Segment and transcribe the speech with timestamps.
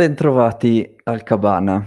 [0.00, 1.86] Bentrovati al Cabana.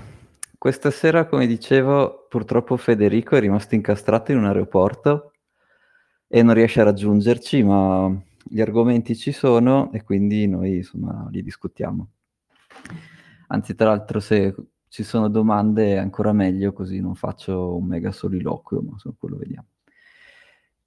[0.60, 5.32] Questa sera, come dicevo, purtroppo Federico è rimasto incastrato in un aeroporto
[6.28, 11.42] e non riesce a raggiungerci, ma gli argomenti ci sono e quindi noi insomma li
[11.42, 12.12] discutiamo.
[13.48, 14.56] Anzi, tra l'altro, se
[14.90, 19.38] ci sono domande è ancora meglio, così non faccio un mega soliloquio, ma insomma, quello
[19.38, 19.70] vediamo.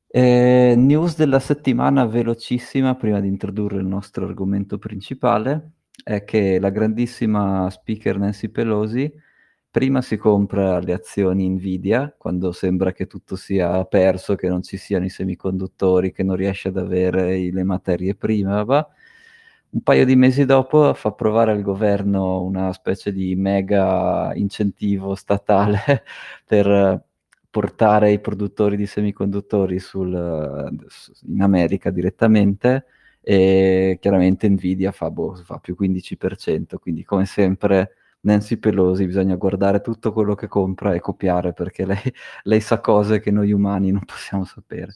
[0.07, 5.73] Eh, news della settimana velocissima prima di introdurre il nostro argomento principale
[6.05, 9.13] è che la grandissima speaker Nancy Pelosi
[9.77, 14.79] prima si compra le azioni Nvidia quando sembra che tutto sia perso, che non ci
[14.79, 18.89] siano i semiconduttori, che non riesce ad avere le materie prime, va.
[19.71, 26.05] un paio di mesi dopo fa approvare al governo una specie di mega incentivo statale
[26.47, 27.05] per
[27.51, 30.13] portare i produttori di semiconduttori sul,
[31.27, 32.87] in America direttamente
[33.29, 39.81] e chiaramente Nvidia fa, boh, fa più 15%, quindi come sempre Nancy Pelosi bisogna guardare
[39.81, 41.99] tutto quello che compra e copiare perché lei,
[42.45, 44.95] lei sa cose che noi umani non possiamo sapere.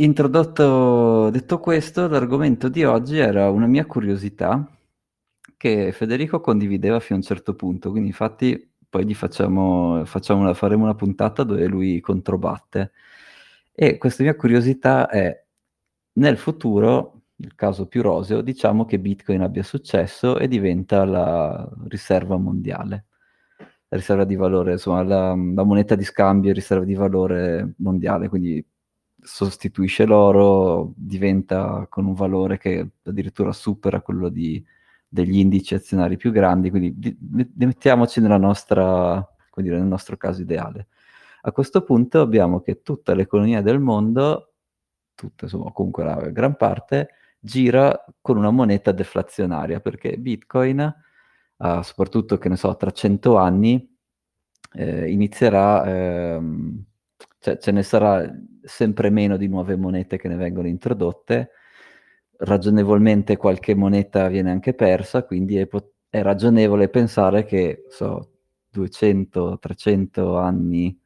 [0.00, 4.70] Introdotto, detto questo, l'argomento di oggi era una mia curiosità
[5.56, 10.52] che Federico condivideva fino a un certo punto, quindi infatti poi gli facciamo, facciamo una,
[10.52, 12.92] faremo una puntata dove lui controbatte.
[13.72, 15.46] E questa mia curiosità è
[16.18, 22.36] nel futuro, nel caso più roseo, diciamo che Bitcoin abbia successo e diventa la riserva
[22.36, 23.06] mondiale,
[23.88, 28.28] la riserva di valore, insomma, la, la moneta di scambio e riserva di valore mondiale,
[28.28, 28.64] quindi
[29.20, 34.64] sostituisce l'oro, diventa con un valore che addirittura supera quello di,
[35.06, 37.16] degli indici azionari più grandi, quindi di,
[37.54, 39.24] mettiamoci nella nostra,
[39.56, 40.88] dire, nel nostro caso ideale.
[41.42, 44.47] A questo punto abbiamo che tutta l'economia del mondo
[45.18, 50.94] tutta, insomma, comunque la gran parte, gira con una moneta deflazionaria, perché Bitcoin,
[51.58, 53.96] uh, soprattutto che ne so, tra 100 anni,
[54.74, 56.84] eh, inizierà, ehm,
[57.40, 58.28] cioè ce ne sarà
[58.62, 61.50] sempre meno di nuove monete che ne vengono introdotte,
[62.38, 68.32] ragionevolmente qualche moneta viene anche persa, quindi è, pot- è ragionevole pensare che, so,
[68.70, 70.98] 200-300 anni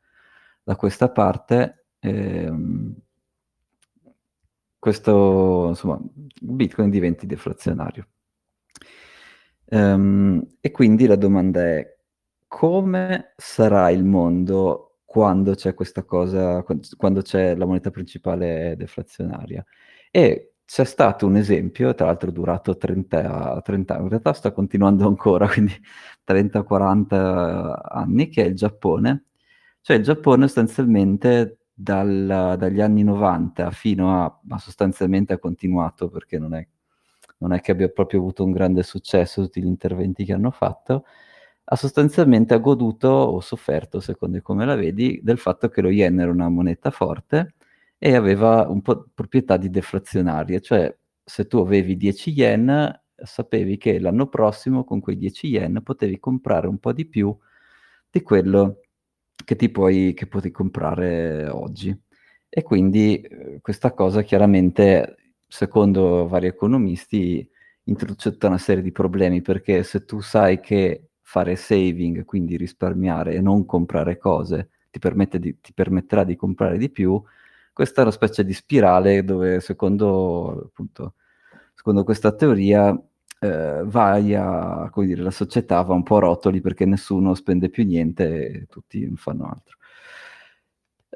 [0.62, 2.94] da questa parte, ehm,
[4.82, 5.96] questo, insomma,
[6.40, 8.08] Bitcoin diventi deflazionario.
[9.66, 11.98] Um, e quindi la domanda è
[12.48, 16.64] come sarà il mondo quando c'è questa cosa,
[16.96, 19.64] quando c'è la moneta principale deflazionaria?
[20.10, 25.06] E c'è stato un esempio, tra l'altro durato 30, 30 anni, in realtà sta continuando
[25.06, 25.74] ancora, quindi
[26.26, 29.26] 30-40 anni, che è il Giappone.
[29.80, 36.38] Cioè il Giappone sostanzialmente dal, dagli anni 90 fino a, ma sostanzialmente ha continuato perché
[36.38, 36.66] non è,
[37.38, 41.04] non è che abbia proprio avuto un grande successo tutti gli interventi che hanno fatto,
[41.64, 46.30] ha sostanzialmente goduto o sofferto, secondo come la vedi, del fatto che lo yen era
[46.30, 47.54] una moneta forte
[47.98, 54.00] e aveva un po' proprietà di deflazionarie, cioè se tu avevi 10 yen sapevi che
[54.00, 57.36] l'anno prossimo con quei 10 yen potevi comprare un po' di più
[58.10, 58.80] di quello
[59.44, 61.96] che ti puoi, che puoi comprare oggi.
[62.48, 65.16] E quindi eh, questa cosa chiaramente,
[65.48, 67.48] secondo vari economisti,
[67.84, 73.34] introduce tutta una serie di problemi, perché se tu sai che fare saving, quindi risparmiare
[73.34, 74.98] e non comprare cose, ti,
[75.38, 77.20] di, ti permetterà di comprare di più,
[77.72, 81.14] questa è una specie di spirale dove secondo, appunto,
[81.74, 82.94] secondo questa teoria
[83.42, 87.70] eh, vai a, come dire, la società va un po' a rotoli perché nessuno spende
[87.70, 89.78] più niente e tutti non fanno altro.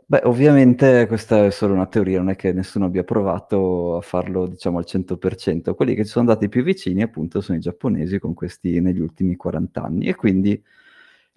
[0.09, 4.47] Beh, ovviamente questa è solo una teoria, non è che nessuno abbia provato a farlo,
[4.47, 5.75] diciamo, al 100%.
[5.75, 9.37] Quelli che ci sono andati più vicini, appunto, sono i giapponesi con questi negli ultimi
[9.37, 10.07] 40 anni.
[10.07, 10.61] E quindi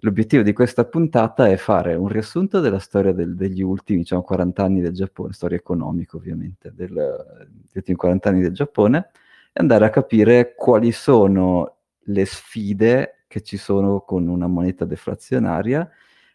[0.00, 4.62] l'obiettivo di questa puntata è fare un riassunto della storia del, degli ultimi, diciamo, 40
[4.64, 9.10] anni del Giappone, storia economica ovviamente, del, degli ultimi 40 anni del Giappone,
[9.52, 15.88] e andare a capire quali sono le sfide che ci sono con una moneta deflazionaria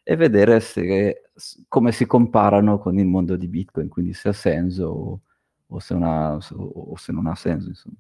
[0.03, 1.31] e vedere se,
[1.67, 5.19] come si comparano con il mondo di Bitcoin, quindi se ha senso o,
[5.67, 7.69] o, se, ha, o se, non ha senso.
[7.69, 7.97] Insomma.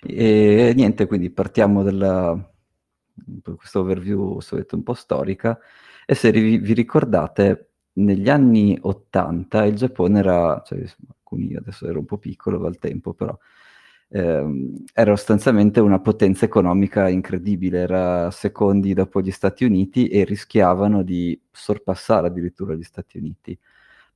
[0.00, 2.52] E niente, quindi partiamo da
[3.56, 4.38] questo overview
[4.70, 5.58] un po' storica
[6.04, 12.00] e se vi, vi ricordate negli anni 80 il Giappone era, cioè, alcuni adesso ero
[12.00, 13.36] un po' piccolo al tempo, però
[14.08, 21.02] ehm, era sostanzialmente una potenza economica incredibile, era secondi dopo gli Stati Uniti e rischiavano
[21.02, 23.58] di sorpassare addirittura gli Stati Uniti.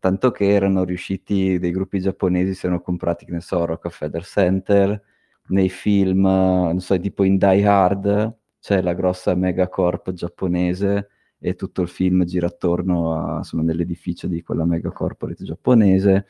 [0.00, 5.02] Tanto che erano riusciti, dei gruppi giapponesi si erano comprati, che ne so, Rockefeller Center,
[5.49, 11.08] nei film, non so, tipo in Die Hard, c'è la grossa megacorp giapponese
[11.38, 16.26] e tutto il film gira attorno a, insomma, nell'edificio di quella megacorporate giapponese.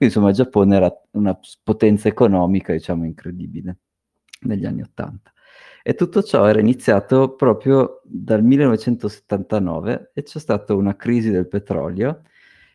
[0.00, 3.80] Quindi insomma il Giappone era una potenza economica, diciamo, incredibile
[4.46, 5.30] negli anni Ottanta.
[5.82, 12.22] E tutto ciò era iniziato proprio dal 1979 e c'è stata una crisi del petrolio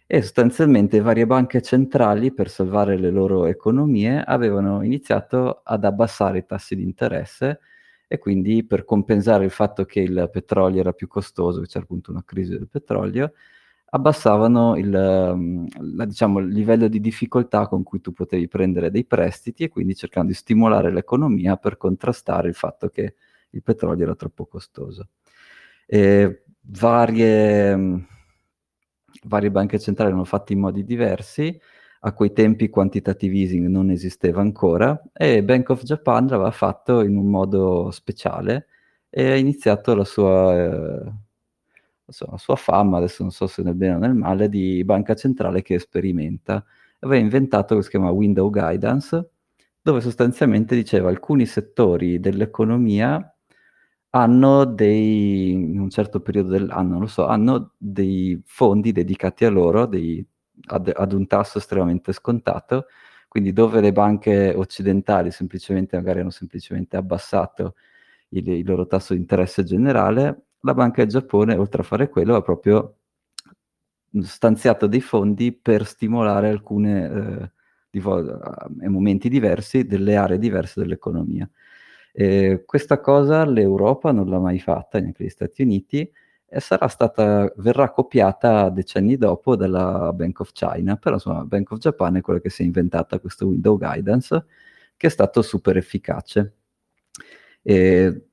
[0.06, 6.46] e sostanzialmente varie banche centrali per salvare le loro economie avevano iniziato ad abbassare i
[6.46, 7.60] tassi di interesse
[8.08, 12.24] e quindi per compensare il fatto che il petrolio era più costoso, c'era appunto una
[12.24, 13.34] crisi del petrolio,
[13.96, 15.66] abbassavano il, mm,
[15.96, 19.96] la, diciamo, il livello di difficoltà con cui tu potevi prendere dei prestiti e quindi
[19.96, 23.16] cercando di stimolare l'economia per contrastare il fatto che
[23.52, 25.10] il petrolio era troppo costoso.
[25.86, 28.06] E varie,
[29.24, 31.58] varie banche centrali hanno fatto in modi diversi,
[32.02, 37.18] a quei tempi quantitative easing non esisteva ancora e Bank of Japan l'aveva fatto in
[37.18, 38.68] un modo speciale
[39.10, 41.12] e ha iniziato la sua, eh,
[42.06, 45.62] la sua fama, adesso non so se nel bene o nel male, di banca centrale
[45.62, 46.64] che sperimenta.
[47.00, 49.30] Aveva inventato quello che si chiama Window Guidance,
[49.82, 53.30] dove sostanzialmente diceva alcuni settori dell'economia
[54.12, 59.50] hanno dei, in un certo periodo dell'anno, non lo so, hanno dei fondi dedicati a
[59.50, 60.26] loro, dei
[60.68, 62.86] ad, ad, un tasso estremamente scontato,
[63.28, 67.76] quindi dove le banche occidentali semplicemente magari hanno semplicemente abbassato
[68.30, 72.36] il, il loro tasso di interesse generale, la Banca del Giappone, oltre a fare quello,
[72.36, 72.98] ha proprio
[74.22, 77.52] stanziato dei fondi per stimolare alcune, eh,
[77.90, 78.02] di,
[78.90, 81.50] momenti diversi, delle aree diverse dell'economia.
[82.12, 86.12] Eh, questa cosa l'Europa non l'ha mai fatta, neanche gli Stati Uniti,
[86.48, 91.80] e sarà stata, verrà copiata decenni dopo dalla Bank of China, però insomma Bank of
[91.80, 94.46] Japan è quella che si è inventata questo window guidance,
[94.98, 96.54] che è stato super efficace.
[97.62, 98.30] E,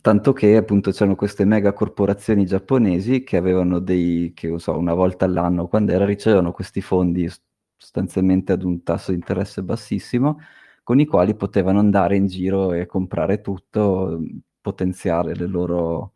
[0.00, 5.24] tanto che appunto c'erano queste mega corporazioni giapponesi che avevano dei, che so, una volta
[5.24, 7.28] all'anno, quando era, ricevevano questi fondi
[7.76, 10.40] sostanzialmente ad un tasso di interesse bassissimo,
[10.82, 14.20] con i quali potevano andare in giro e comprare tutto,
[14.60, 16.14] potenziare le loro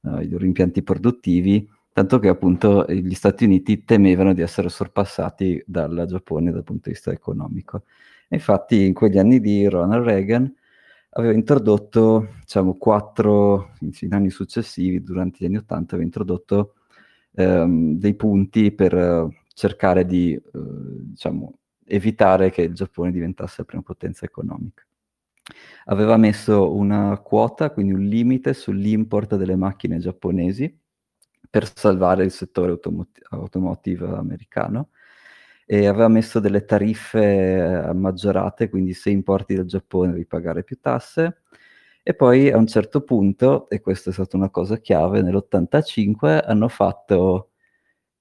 [0.00, 5.62] uh, i loro impianti produttivi, tanto che appunto gli Stati Uniti temevano di essere sorpassati
[5.66, 7.84] dal Giappone dal punto di vista economico.
[8.28, 10.52] E infatti in quegli anni di Ronald Reagan
[11.16, 16.74] aveva introdotto, diciamo, quattro, in anni successivi, durante gli anni Ottanta, aveva introdotto
[17.32, 23.64] ehm, dei punti per uh, cercare di, uh, diciamo, evitare che il Giappone diventasse la
[23.64, 24.82] prima potenza economica.
[25.86, 30.80] Aveva messo una quota, quindi un limite sull'import delle macchine giapponesi
[31.48, 34.88] per salvare il settore automot- automotive americano
[35.66, 40.78] e aveva messo delle tariffe eh, maggiorate, quindi se importi dal Giappone devi pagare più
[40.80, 41.42] tasse.
[42.02, 46.68] E poi a un certo punto, e questa è stata una cosa chiave, nell'85 hanno
[46.68, 47.50] fatto,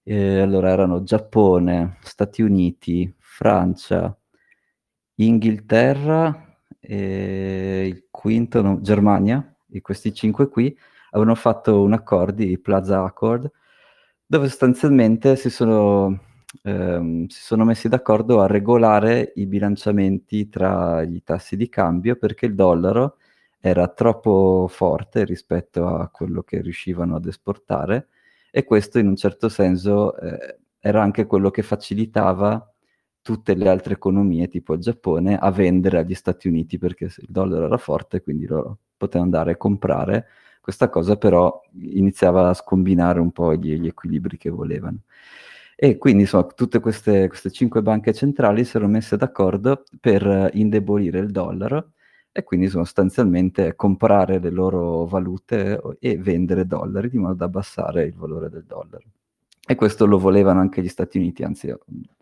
[0.03, 4.17] eh, allora erano Giappone, Stati Uniti, Francia,
[5.15, 10.75] Inghilterra, e il quinto, no, Germania, e questi cinque qui,
[11.11, 13.49] avevano fatto un accordo, il Plaza Accord,
[14.25, 16.19] dove sostanzialmente si sono,
[16.63, 22.45] ehm, si sono messi d'accordo a regolare i bilanciamenti tra i tassi di cambio perché
[22.45, 23.17] il dollaro
[23.59, 28.07] era troppo forte rispetto a quello che riuscivano ad esportare
[28.51, 32.67] e questo in un certo senso eh, era anche quello che facilitava
[33.21, 37.65] tutte le altre economie, tipo il Giappone, a vendere agli Stati Uniti perché il dollaro
[37.65, 40.27] era forte, quindi loro potevano andare a comprare.
[40.59, 44.99] Questa cosa però iniziava a scombinare un po' gli, gli equilibri che volevano.
[45.83, 51.19] E quindi insomma, tutte queste, queste cinque banche centrali si erano messe d'accordo per indebolire
[51.19, 51.91] il dollaro
[52.31, 58.15] e quindi sostanzialmente comprare le loro valute e vendere dollari di modo da abbassare il
[58.15, 59.03] valore del dollaro.
[59.67, 61.75] E questo lo volevano anche gli Stati Uniti, anzi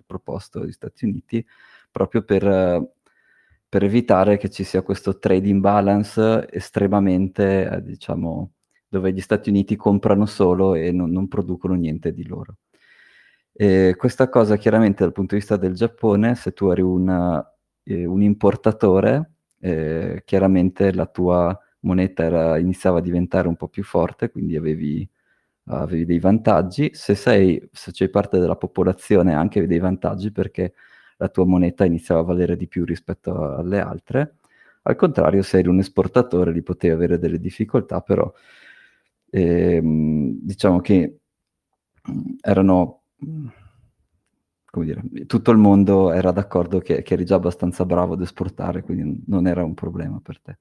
[0.08, 1.46] proposto agli Stati Uniti,
[1.91, 2.84] proprio per,
[3.70, 8.53] per, evitare che ci sia questo trade imbalance estremamente, eh, diciamo,
[8.88, 12.56] dove gli Stati Uniti comprano solo e non, non producono niente di loro.
[13.55, 17.43] E questa cosa chiaramente dal punto di vista del Giappone, se tu eri una,
[17.84, 23.84] eh, un importatore, eh, chiaramente la tua moneta era, iniziava a diventare un po' più
[23.84, 25.08] forte, quindi avevi
[25.67, 30.74] avevi dei vantaggi, se sei, se sei parte della popolazione anche avevi dei vantaggi perché
[31.17, 34.38] la tua moneta iniziava a valere di più rispetto alle altre,
[34.84, 38.31] al contrario se eri un esportatore li potevi avere delle difficoltà, però
[39.31, 41.20] ehm, diciamo che
[42.41, 43.00] erano
[44.72, 48.82] come dire, tutto il mondo era d'accordo che, che eri già abbastanza bravo ad esportare,
[48.82, 50.58] quindi non era un problema per te.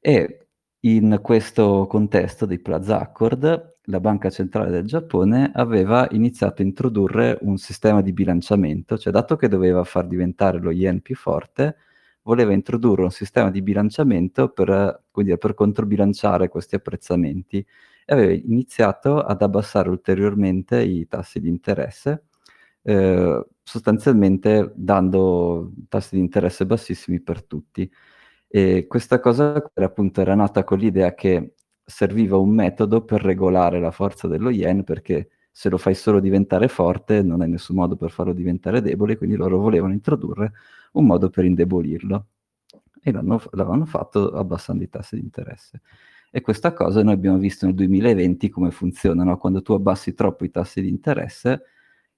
[0.00, 0.46] E
[0.80, 7.38] in questo contesto dei Plaza Accord, la Banca Centrale del Giappone aveva iniziato a introdurre
[7.42, 11.76] un sistema di bilanciamento, cioè dato che doveva far diventare lo yen più forte,
[12.22, 17.64] voleva introdurre un sistema di bilanciamento per, dire, per controbilanciare questi apprezzamenti
[18.10, 22.24] e aveva iniziato ad abbassare ulteriormente i tassi di interesse,
[22.82, 27.90] eh, sostanzialmente dando tassi di interesse bassissimi per tutti.
[28.48, 33.90] E questa cosa appunto era nata con l'idea che serviva un metodo per regolare la
[33.90, 38.10] forza dello yen, perché se lo fai solo diventare forte non hai nessun modo per
[38.10, 40.52] farlo diventare debole, quindi loro volevano introdurre
[40.92, 42.26] un modo per indebolirlo.
[43.02, 45.80] E l'hanno, l'hanno fatto abbassando i tassi di interesse.
[46.30, 49.38] E questa cosa noi abbiamo visto nel 2020 come funziona, no?
[49.38, 51.62] quando tu abbassi troppo i tassi di interesse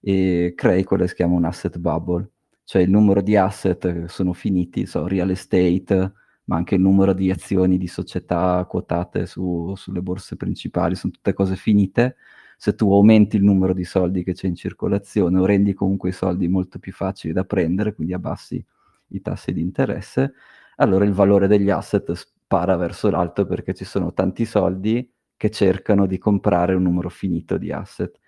[0.01, 2.29] e crei quello che si chiama un asset bubble,
[2.65, 6.13] cioè il numero di asset sono finiti, so, real estate,
[6.45, 11.33] ma anche il numero di azioni di società quotate su, sulle borse principali, sono tutte
[11.33, 12.17] cose finite.
[12.57, 16.13] Se tu aumenti il numero di soldi che c'è in circolazione o rendi comunque i
[16.13, 18.63] soldi molto più facili da prendere, quindi abbassi
[19.09, 20.35] i tassi di interesse,
[20.77, 22.13] allora il valore degli asset
[22.51, 27.57] spara verso l'alto perché ci sono tanti soldi che cercano di comprare un numero finito
[27.57, 28.19] di asset.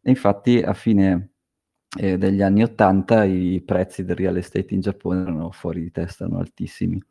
[0.00, 1.32] E infatti a fine
[1.98, 6.24] eh, degli anni 80 i prezzi del real estate in Giappone erano fuori di testa,
[6.24, 7.02] erano altissimi.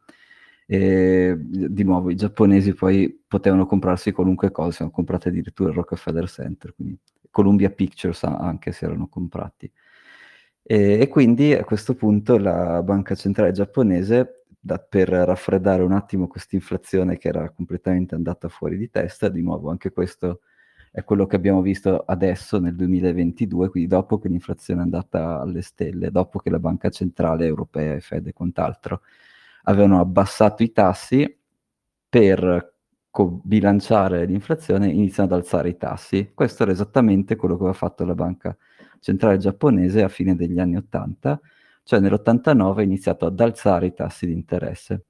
[0.65, 5.75] E di nuovo i giapponesi poi potevano comprarsi qualunque cosa, si erano comprati addirittura il
[5.75, 6.97] Rockefeller Center, quindi
[7.29, 9.69] Columbia Pictures anche si erano comprati.
[10.63, 16.27] E, e quindi a questo punto la banca centrale giapponese, da, per raffreddare un attimo
[16.27, 20.41] questa inflazione che era completamente andata fuori di testa, di nuovo anche questo
[20.89, 25.61] è quello che abbiamo visto adesso nel 2022, quindi dopo che l'inflazione è andata alle
[25.61, 29.01] stelle, dopo che la banca centrale europea e Fed e quant'altro
[29.63, 31.37] avevano abbassato i tassi
[32.09, 32.73] per
[33.11, 36.31] co- bilanciare l'inflazione, iniziano ad alzare i tassi.
[36.33, 38.55] Questo era esattamente quello che aveva fatto la banca
[38.99, 41.39] centrale giapponese a fine degli anni 80,
[41.85, 45.05] cioè nell'89 ha iniziato ad alzare i tassi di interesse.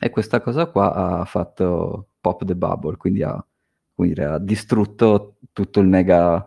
[0.00, 3.44] E questa cosa qua ha fatto pop the bubble, quindi ha,
[3.94, 6.46] dire, ha distrutto tutto il mega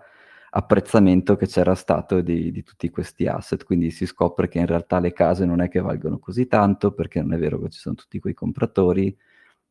[0.52, 5.00] apprezzamento che c'era stato di, di, tutti questi asset, quindi si scopre che in realtà
[5.00, 7.94] le case non è che valgono così tanto, perché non è vero che ci sono
[7.96, 9.16] tutti quei compratori,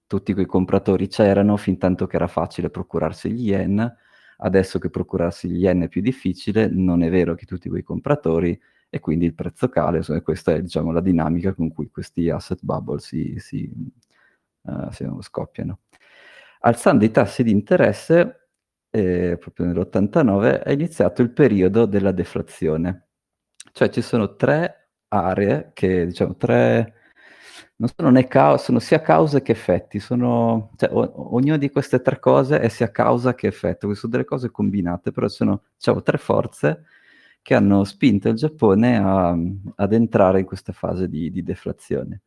[0.06, 3.96] tutti quei compratori c'erano fin tanto che era facile procurarsi gli yen,
[4.38, 8.58] adesso che procurarsi gli yen è più difficile, non è vero che tutti quei compratori
[8.90, 12.58] e quindi il prezzo cale, e questa è diciamo, la dinamica con cui questi asset
[12.62, 13.70] bubble si, si,
[14.62, 15.80] uh, si scoppiano.
[16.60, 18.48] Alzando i tassi di interesse
[18.90, 23.08] eh, proprio nell'89, è iniziato il periodo della deflazione.
[23.72, 26.94] Cioè ci sono tre aree che, diciamo, tre...
[27.76, 32.00] Non sono, né ca- sono sia cause che effetti, sono, cioè, o- ognuna di queste
[32.00, 36.02] tre cose è sia causa che effetto, queste sono delle cose combinate, però sono diciamo,
[36.02, 36.84] tre forze
[37.48, 39.34] che hanno spinto il Giappone a,
[39.76, 42.24] ad entrare in questa fase di, di deflazione.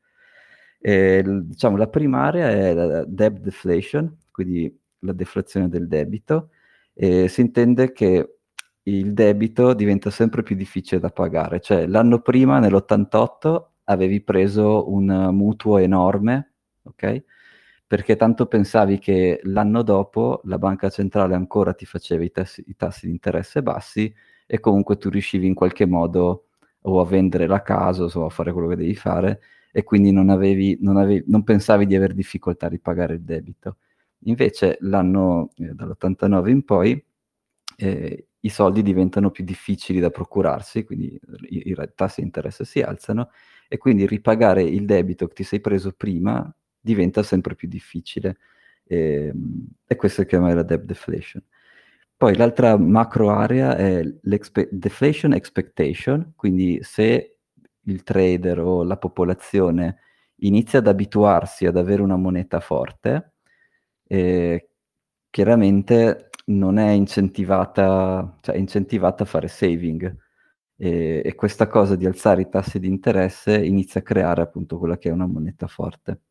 [0.79, 6.49] E, diciamo, la prima area è la debt deflation, quindi la deflazione del debito,
[6.95, 8.37] e si intende che
[8.81, 11.59] il debito diventa sempre più difficile da pagare.
[11.59, 17.23] Cioè, l'anno prima, nell'88, avevi preso un mutuo enorme, ok?
[17.85, 22.75] Perché tanto pensavi che l'anno dopo la banca centrale ancora ti faceva i tassi, i
[22.75, 24.11] tassi di interesse bassi
[24.53, 26.48] e comunque tu riuscivi in qualche modo
[26.81, 29.39] o a vendere la casa o a fare quello che devi fare
[29.72, 33.77] e quindi non, avevi, non, avevi, non pensavi di avere difficoltà a ripagare il debito.
[34.25, 37.01] Invece l'anno eh, dall'89 in poi
[37.77, 41.17] eh, i soldi diventano più difficili da procurarsi, quindi
[41.48, 43.29] i, i tassi di interesse si alzano
[43.70, 48.36] e quindi ripagare il debito che ti sei preso prima diventa sempre più difficile.
[48.84, 51.41] E, ehm, e questo è chiamare la debt deflation.
[52.21, 54.03] Poi l'altra macro area è
[54.69, 57.39] deflation expectation, quindi se
[57.85, 59.97] il trader o la popolazione
[60.41, 63.37] inizia ad abituarsi ad avere una moneta forte,
[64.03, 64.69] eh,
[65.31, 70.15] chiaramente non è incentivata, cioè è incentivata a fare saving
[70.75, 74.99] e, e, questa cosa di alzare i tassi di interesse inizia a creare appunto quella
[74.99, 76.21] che è una moneta forte.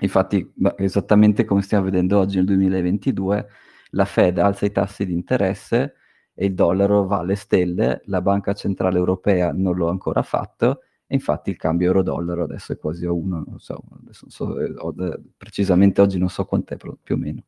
[0.00, 3.48] Infatti, esattamente come stiamo vedendo oggi nel 2022,
[3.90, 5.94] la Fed alza i tassi di interesse
[6.34, 10.82] e il dollaro va alle stelle, la Banca Centrale Europea non lo ha ancora fatto
[11.06, 14.72] e infatti il cambio euro-dollaro adesso è quasi a 1, non so, non so eh,
[14.76, 14.94] ho,
[15.36, 17.44] precisamente oggi non so quant'è, però più o meno.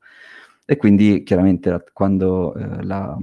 [0.65, 3.17] E quindi chiaramente quando eh, la,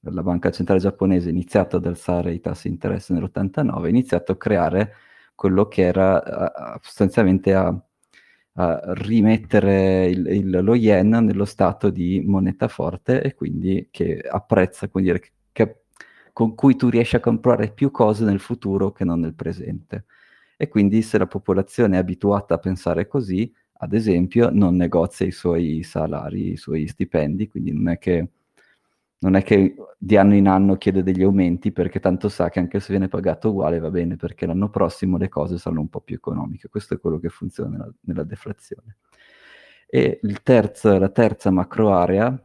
[0.00, 4.32] la banca centrale giapponese ha iniziato ad alzare i tassi di interesse nell'89, ha iniziato
[4.32, 4.94] a creare
[5.34, 7.68] quello che era a, a, sostanzialmente a,
[8.54, 14.88] a rimettere il, il, lo yen nello stato di moneta forte e quindi che apprezza,
[14.88, 15.82] quindi dire, che,
[16.32, 20.04] con cui tu riesci a comprare più cose nel futuro che non nel presente.
[20.56, 25.32] E quindi se la popolazione è abituata a pensare così, ad esempio, non negozia i
[25.32, 28.28] suoi salari, i suoi stipendi, quindi non è che
[29.22, 32.80] non è che di anno in anno chiede degli aumenti perché tanto sa che anche
[32.80, 36.16] se viene pagato uguale va bene perché l'anno prossimo le cose saranno un po' più
[36.16, 36.68] economiche.
[36.68, 38.98] Questo è quello che funziona nella, nella deflazione.
[39.86, 42.36] E terzo, la terza macro area,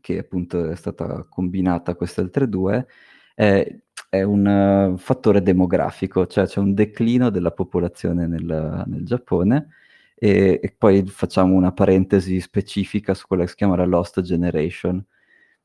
[0.00, 2.86] che appunto è stata combinata a queste altre due,
[3.34, 9.68] è, è un uh, fattore demografico, cioè c'è un declino della popolazione nel, nel Giappone
[10.14, 15.04] e, e, poi facciamo una parentesi specifica su quella che si chiama la Lost Generation,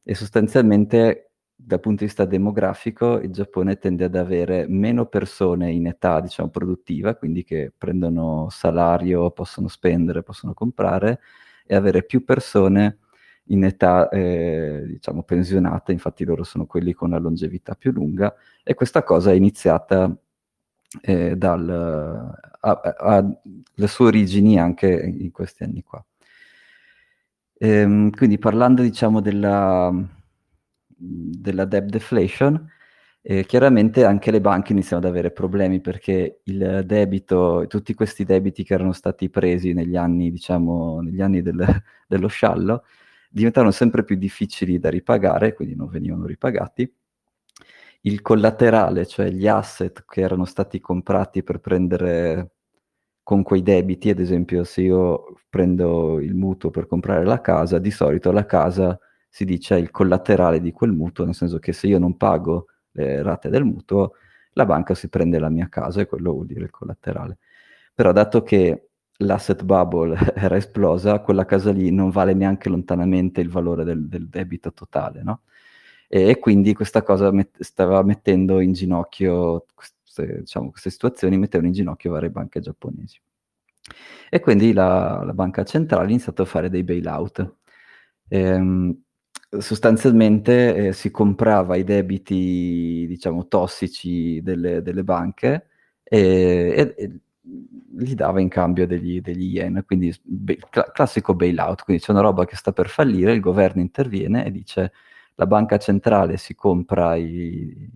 [0.10, 5.86] e sostanzialmente dal punto di vista demografico il Giappone tende ad avere meno persone in
[5.86, 11.20] età, diciamo, produttiva, quindi che prendono salario, possono spendere, possono comprare,
[11.66, 13.00] e avere più persone
[13.48, 18.34] in età, eh, diciamo, pensionate, infatti loro sono quelli con la longevità più lunga,
[18.64, 20.16] e questa cosa è iniziata
[21.02, 21.70] eh, dal,
[22.62, 23.40] ha, ha
[23.74, 26.02] le sue origini anche in questi anni qua.
[27.60, 29.92] Ehm, quindi parlando diciamo della,
[30.88, 32.70] della debt deflation,
[33.22, 38.64] eh, chiaramente anche le banche iniziano ad avere problemi perché il debito, tutti questi debiti
[38.64, 41.66] che erano stati presi negli anni, diciamo, negli anni del,
[42.08, 42.84] dello sciallo,
[43.30, 46.92] diventavano sempre più difficili da ripagare, quindi non venivano ripagati.
[48.02, 52.52] Il collaterale, cioè gli asset che erano stati comprati per prendere
[53.28, 57.92] con quei debiti, ad esempio se io prendo il mutuo per comprare la casa, di
[57.92, 61.88] solito la casa si dice è il collaterale di quel mutuo, nel senso che se
[61.88, 64.14] io non pago le rate del mutuo,
[64.54, 67.40] la banca si prende la mia casa e quello vuol dire il collaterale.
[67.94, 73.50] Però dato che l'asset bubble era esplosa, quella casa lì non vale neanche lontanamente il
[73.50, 75.42] valore del, del debito totale, no?
[76.08, 79.66] E, e, quindi questa cosa met- stava mettendo in ginocchio
[80.18, 83.20] queste, diciamo, queste situazioni mettevano in ginocchio varie banche giapponesi.
[84.30, 87.56] E quindi la, la banca centrale ha iniziato a fare dei bailout.
[88.30, 89.02] Ehm,
[89.60, 95.68] sostanzialmente eh, si comprava i debiti, diciamo, tossici delle, delle banche
[96.04, 97.20] e, e, e,
[98.00, 102.22] li dava in cambio degli, degli yen, quindi be, cl- classico bailout, quindi c'è una
[102.22, 104.92] roba che sta per fallire, il governo interviene e dice
[105.36, 107.90] la banca centrale si compra i,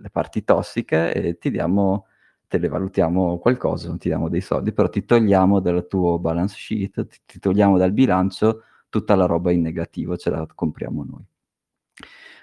[0.00, 2.06] le parti tossiche e ti diamo,
[2.48, 6.56] te le valutiamo qualcosa, non ti diamo dei soldi, però ti togliamo dal tuo balance
[6.56, 11.24] sheet, ti, ti togliamo dal bilancio tutta la roba in negativo, ce la compriamo noi.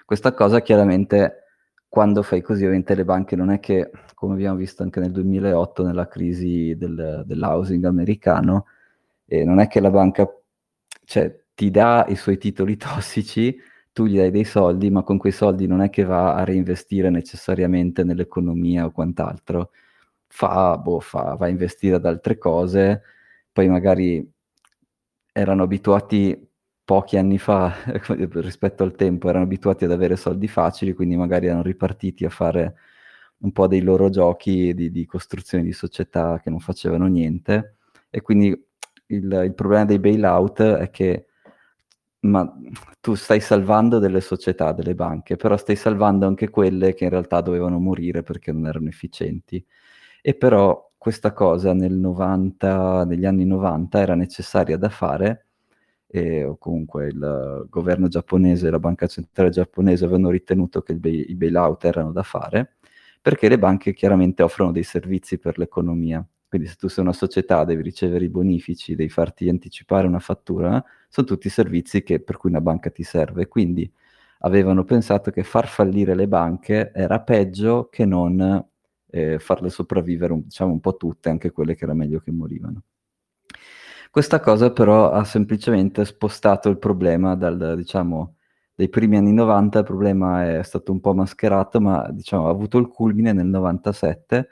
[0.04, 1.44] Questa cosa chiaramente
[1.88, 5.84] quando fai così, ovviamente le banche non è che, come abbiamo visto anche nel 2008
[5.84, 8.66] nella crisi del, dell'housing americano,
[9.24, 10.30] eh, non è che la banca
[11.04, 13.56] cioè, ti dà i suoi titoli tossici,
[13.98, 17.10] tu gli dai dei soldi, ma con quei soldi non è che va a reinvestire
[17.10, 19.72] necessariamente nell'economia o quant'altro,
[20.28, 23.02] fa, boh, fa, va a investire ad altre cose,
[23.50, 24.24] poi magari
[25.32, 26.48] erano abituati
[26.84, 27.74] pochi anni fa
[28.34, 32.76] rispetto al tempo, erano abituati ad avere soldi facili, quindi magari erano ripartiti a fare
[33.38, 37.78] un po' dei loro giochi di, di costruzione di società che non facevano niente.
[38.10, 38.48] E quindi
[39.06, 41.27] il, il problema dei bailout è che
[42.20, 42.52] ma
[43.00, 47.40] tu stai salvando delle società, delle banche, però stai salvando anche quelle che in realtà
[47.40, 49.64] dovevano morire perché non erano efficienti.
[50.20, 55.46] E però questa cosa nel 90, negli anni 90 era necessaria da fare,
[56.06, 61.34] e, o comunque il governo giapponese e la banca centrale giapponese avevano ritenuto che i
[61.36, 62.76] bailout erano da fare,
[63.20, 67.64] perché le banche chiaramente offrono dei servizi per l'economia quindi se tu sei una società,
[67.64, 72.48] devi ricevere i bonifici, devi farti anticipare una fattura, sono tutti servizi che, per cui
[72.48, 73.48] una banca ti serve.
[73.48, 73.90] Quindi
[74.40, 78.66] avevano pensato che far fallire le banche era peggio che non
[79.10, 82.82] eh, farle sopravvivere, diciamo, un po' tutte, anche quelle che era meglio che morivano.
[84.10, 88.36] Questa cosa però ha semplicemente spostato il problema dal, diciamo,
[88.74, 92.78] dai primi anni 90, il problema è stato un po' mascherato, ma diciamo, ha avuto
[92.78, 94.48] il culmine nel 97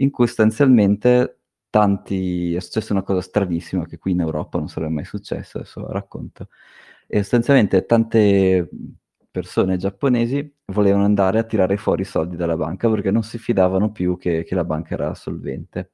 [0.00, 1.38] in cui sostanzialmente
[1.70, 5.80] tanti, è successa una cosa stranissima che qui in Europa non sarebbe mai successa, adesso
[5.80, 6.48] la racconto,
[7.06, 8.68] e sostanzialmente tante
[9.30, 13.92] persone giapponesi volevano andare a tirare fuori i soldi dalla banca perché non si fidavano
[13.92, 15.92] più che, che la banca era solvente.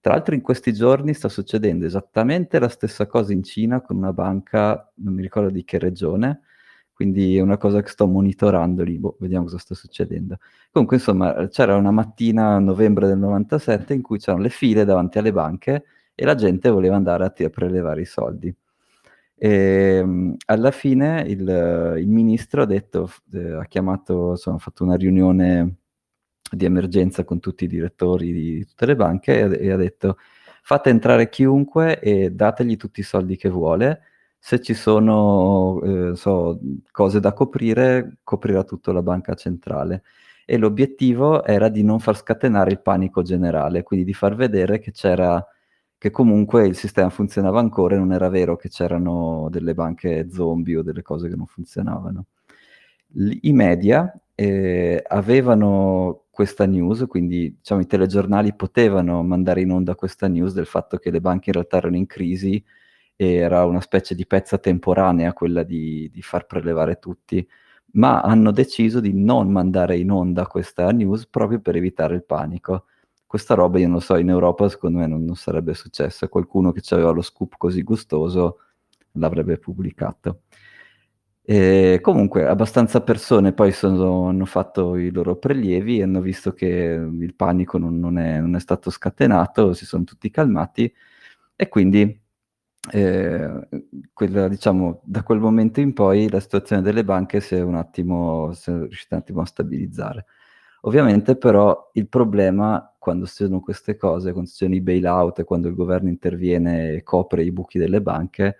[0.00, 4.12] Tra l'altro in questi giorni sta succedendo esattamente la stessa cosa in Cina con una
[4.12, 6.42] banca, non mi ricordo di che regione,
[6.98, 10.38] quindi è una cosa che sto monitorando lì, boh, vediamo cosa sta succedendo.
[10.72, 15.30] Comunque, insomma, c'era una mattina novembre del 97 in cui c'erano le file davanti alle
[15.32, 18.52] banche e la gente voleva andare a, t- prelevare i soldi.
[19.36, 24.82] E, ehm, alla fine il, il ministro ha detto, eh, ha chiamato, insomma, ha fatto
[24.82, 25.76] una riunione
[26.50, 30.16] di emergenza con tutti i direttori di tutte le banche e, e ha detto
[30.64, 34.00] fate entrare chiunque e dategli tutti i soldi che vuole.
[34.48, 36.58] Se ci sono eh, so,
[36.90, 40.04] cose da coprire, coprirà tutto la banca centrale.
[40.46, 44.90] E l'obiettivo era di non far scatenare il panico generale, quindi di far vedere che
[44.90, 45.46] c'era
[45.98, 50.78] che comunque il sistema funzionava ancora e non era vero che c'erano delle banche zombie
[50.78, 52.24] o delle cose che non funzionavano.
[53.16, 59.94] L- I media eh, avevano questa news, quindi diciamo, i telegiornali potevano mandare in onda
[59.94, 62.64] questa news del fatto che le banche in realtà erano in crisi
[63.26, 67.46] era una specie di pezza temporanea quella di, di far prelevare tutti,
[67.92, 72.84] ma hanno deciso di non mandare in onda questa news proprio per evitare il panico
[73.28, 76.82] questa roba io non so, in Europa secondo me non, non sarebbe successa, qualcuno che
[76.94, 78.60] aveva lo scoop così gustoso
[79.12, 80.44] l'avrebbe pubblicato.
[81.42, 86.66] E comunque abbastanza persone poi sono, hanno fatto i loro prelievi e hanno visto che
[86.66, 90.92] il panico non, non, è, non, è, stato scatenato, si sono tutti calmati
[91.56, 92.18] e quindi
[92.92, 93.68] eh,
[94.12, 98.52] quella, diciamo, da quel momento in poi la situazione delle banche si è un attimo,
[98.52, 100.26] si è riuscita un attimo a stabilizzare.
[100.82, 105.74] Ovviamente però il problema quando succedono queste cose, quando succedono i bailout e quando il
[105.74, 108.56] governo interviene e copre i buchi delle banche,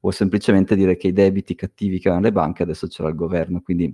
[0.00, 3.14] vuol semplicemente dire che i debiti cattivi che hanno le banche adesso ce l'ha il
[3.14, 3.92] governo, quindi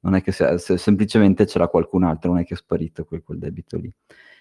[0.00, 3.04] non è che se, se semplicemente ce l'ha qualcun altro, non è che è sparito
[3.04, 3.92] quel, quel debito lì.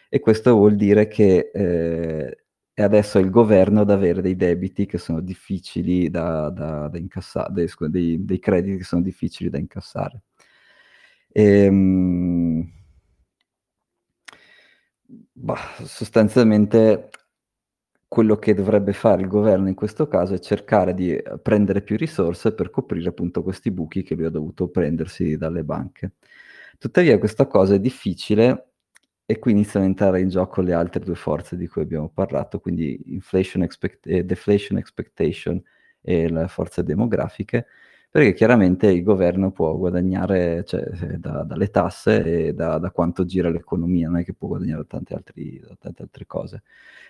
[0.09, 2.44] E questo vuol dire che eh,
[2.75, 7.53] è adesso il governo ad avere dei debiti che sono difficili da, da, da incassare,
[7.53, 10.23] dei, dei, dei, crediti che sono difficili da incassare.
[11.31, 12.69] E, ehm,
[15.31, 17.09] bah, sostanzialmente
[18.09, 22.53] quello che dovrebbe fare il governo in questo caso è cercare di prendere più risorse
[22.53, 26.13] per coprire appunto questi buchi che lui ha dovuto prendersi dalle banche.
[26.77, 28.74] Tuttavia questa cosa è difficile
[29.25, 32.59] e qui iniziano a entrare in gioco le altre due forze di cui abbiamo parlato,
[32.59, 35.61] quindi inflation expect- eh, deflation expectation
[36.01, 37.65] e le forze demografiche,
[38.09, 43.25] perché chiaramente il governo può guadagnare cioè, eh, da, dalle tasse e da, da, quanto
[43.25, 46.63] gira l'economia, non è che può guadagnare da tante, altri, da tante altre cose.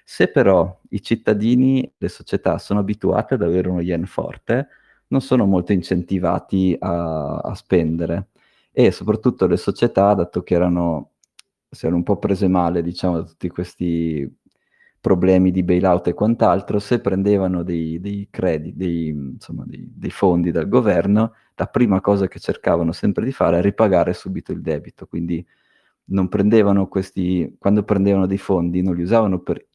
[0.04, 4.68] Se però i cittadini, le società sono abituate ad avere uno yen forte,
[5.08, 8.30] non sono molto incentivati a, a spendere
[8.72, 11.12] e soprattutto le società, dato che erano,
[11.76, 14.28] si erano un po' prese male, diciamo, da tutti questi
[15.06, 20.50] problemi di bailout e quant'altro, se prendevano dei, dei crediti, dei, insomma, dei, dei, fondi
[20.50, 25.06] dal governo, la prima cosa che cercavano sempre di fare è ripagare subito il debito.
[25.06, 25.46] Quindi
[26.06, 29.68] non prendevano questi, quando prendevano dei fondi, non li usavano per,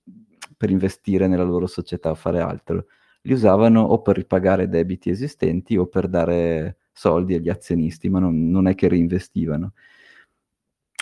[0.57, 2.87] per investire nella loro società o fare altro,
[3.23, 8.51] li usavano o per ripagare debiti esistenti o per dare soldi agli azionisti, ma non,
[8.51, 9.75] non è che reinvestivano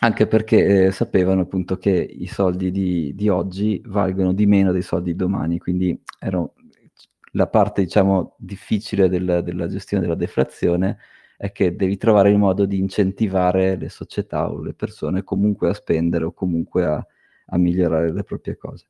[0.00, 4.82] anche perché eh, sapevano appunto che i soldi di, di, oggi valgono di meno dei
[4.82, 6.44] soldi di domani, quindi era
[7.32, 10.98] la parte diciamo difficile del, della gestione della deflazione
[11.36, 15.74] è che devi trovare il modo di incentivare le società o le persone comunque a
[15.74, 17.06] spendere o comunque a,
[17.46, 18.88] a migliorare le proprie cose.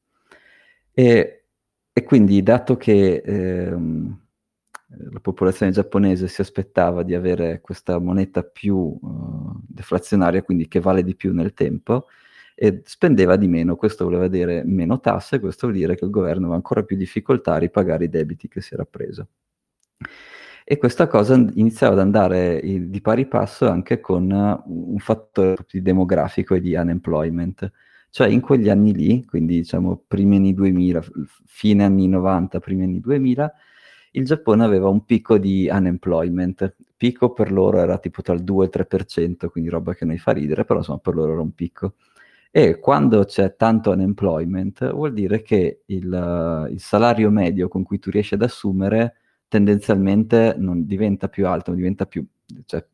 [0.93, 1.45] E,
[1.93, 4.21] e quindi dato che ehm,
[5.11, 11.03] la popolazione giapponese si aspettava di avere questa moneta più uh, deflazionaria, quindi che vale
[11.03, 12.07] di più nel tempo,
[12.55, 13.77] e spendeva di meno.
[13.77, 17.55] Questo voleva dire meno tasse, questo vuol dire che il governo aveva ancora più difficoltà
[17.55, 19.29] a ripagare i debiti che si era preso.
[20.65, 26.61] E questa cosa iniziava ad andare di pari passo anche con un fattore demografico e
[26.61, 27.71] di unemployment.
[28.11, 31.03] Cioè in quegli anni lì, quindi diciamo primi anni 2000,
[31.47, 33.53] fine anni 90, primi anni 2000,
[34.13, 36.75] il Giappone aveva un picco di unemployment.
[36.97, 40.19] Picco per loro era tipo tra il 2 e il 3%, quindi roba che noi
[40.19, 41.95] fa ridere, però insomma per loro era un picco.
[42.51, 48.11] E quando c'è tanto unemployment vuol dire che il, il salario medio con cui tu
[48.11, 49.17] riesci ad assumere
[49.49, 52.25] tendenzialmente non diventa più alto, diventa più,
[52.65, 52.85] cioè,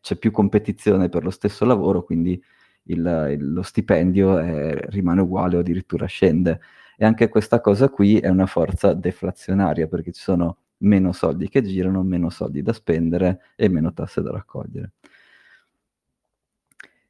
[0.00, 2.40] c'è più competizione per lo stesso lavoro, quindi
[2.84, 6.60] il, il, lo stipendio è, rimane uguale o addirittura scende.
[6.96, 11.62] E anche questa cosa qui è una forza deflazionaria perché ci sono meno soldi che
[11.62, 14.92] girano, meno soldi da spendere e meno tasse da raccogliere.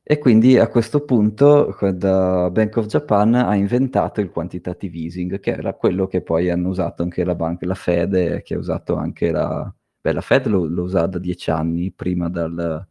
[0.04, 5.52] E quindi a questo punto da Bank of Japan ha inventato il quantitative easing, che
[5.52, 9.30] era quello che poi hanno usato anche la banca, la Fede, che ha usato anche
[9.30, 12.86] la beh, la Fed lo, lo usava da dieci anni, prima dal,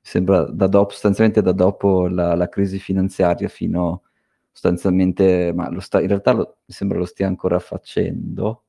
[0.00, 4.02] sembra da dopo, sostanzialmente da dopo la, la crisi finanziaria fino
[4.58, 8.64] sostanzialmente, ma lo sta, in realtà lo, mi sembra lo stia ancora facendo,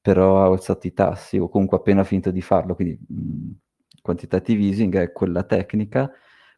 [0.00, 3.50] però ha alzato i tassi, o comunque appena finito di farlo, quindi mh,
[4.02, 6.10] quantitative easing è quella tecnica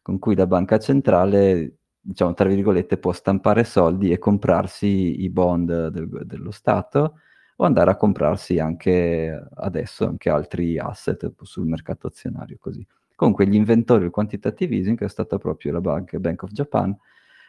[0.03, 5.87] con cui la banca centrale, diciamo, tra virgolette, può stampare soldi e comprarsi i bond
[5.87, 7.19] del, dello Stato
[7.55, 12.85] o andare a comprarsi anche adesso anche altri asset sul mercato azionario così.
[13.15, 16.95] Comunque gli inventori del quantitative easing è stata proprio la bank, Bank of Japan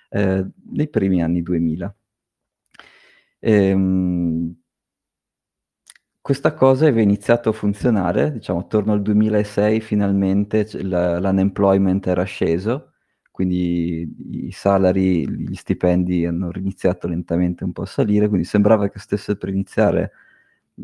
[0.09, 1.95] eh, nei primi anni 2000.
[3.41, 4.55] Ehm,
[6.21, 12.93] questa cosa aveva iniziato a funzionare, diciamo, attorno al 2006 finalmente l'unemployment era sceso,
[13.31, 18.99] quindi i salari, gli stipendi hanno iniziato lentamente un po' a salire, quindi sembrava che
[18.99, 20.13] stesse per iniziare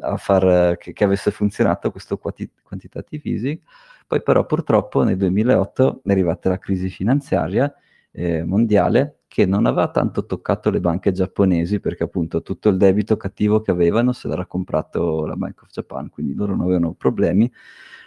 [0.00, 3.58] a far, che, che avesse funzionato questo quanti, quantitative easing,
[4.06, 7.70] poi però purtroppo nel 2008 è arrivata la crisi finanziaria
[8.14, 13.16] eh, mondiale che non aveva tanto toccato le banche giapponesi perché appunto tutto il debito
[13.16, 17.50] cattivo che avevano se l'era comprato la Bank of Japan, quindi loro non avevano problemi,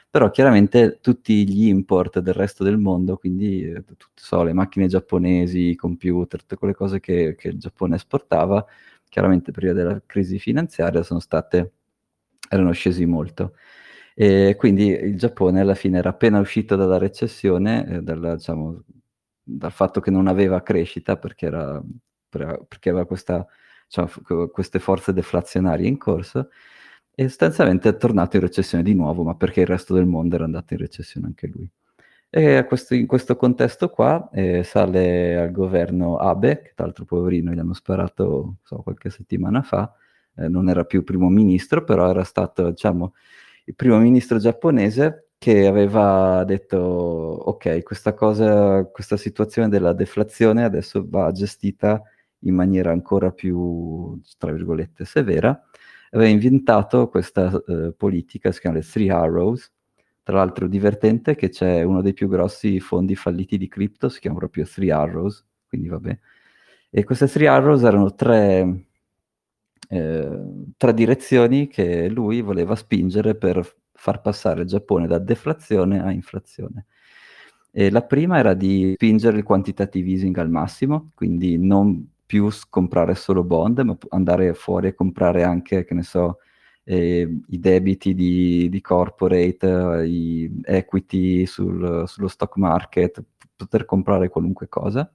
[0.09, 4.87] però chiaramente tutti gli import del resto del mondo, quindi eh, tutte, so, le macchine
[4.87, 8.65] giapponesi, i computer, tutte quelle cose che, che il Giappone esportava,
[9.09, 11.73] chiaramente prima della crisi finanziaria sono state,
[12.49, 13.53] erano scesi molto.
[14.15, 18.83] E quindi il Giappone alla fine era appena uscito dalla recessione, eh, dalla, diciamo,
[19.49, 21.81] dal fatto che non aveva crescita perché, era,
[22.29, 23.45] perché aveva questa,
[23.87, 26.49] diciamo, queste forze deflazionarie in corso
[27.15, 30.43] e sostanzialmente è tornato in recessione di nuovo, ma perché il resto del mondo era
[30.43, 31.67] andato in recessione anche lui.
[32.29, 37.53] E questo, in questo contesto qua eh, sale al governo Abe, che tra l'altro poverino
[37.53, 39.93] gli hanno sparato so, qualche settimana fa,
[40.35, 43.13] eh, non era più primo ministro, però era stato diciamo,
[43.63, 51.05] il primo ministro giapponese che aveva detto ok, questa cosa, questa situazione della deflazione adesso
[51.07, 52.01] va gestita
[52.41, 55.59] in maniera ancora più, tra virgolette, severa,
[56.11, 59.71] aveva inventato questa eh, politica, si chiama le Three Arrows,
[60.23, 64.37] tra l'altro divertente che c'è uno dei più grossi fondi falliti di cripto, si chiama
[64.39, 66.19] proprio Three Arrows, quindi vabbè.
[66.89, 68.85] E queste Three Arrows erano tre,
[69.89, 70.41] eh,
[70.77, 73.65] tre direzioni che lui voleva spingere per
[73.97, 76.85] far passare il Giappone da deflazione a inflazione.
[77.71, 83.15] E la prima era di spingere il quantitative easing al massimo, quindi non più comprare
[83.15, 86.39] solo bond, ma andare fuori e comprare anche, che ne so,
[86.83, 89.67] eh, i debiti di, di corporate,
[90.01, 93.23] eh, i equity sul, sullo stock market,
[93.55, 95.09] poter comprare qualunque cosa.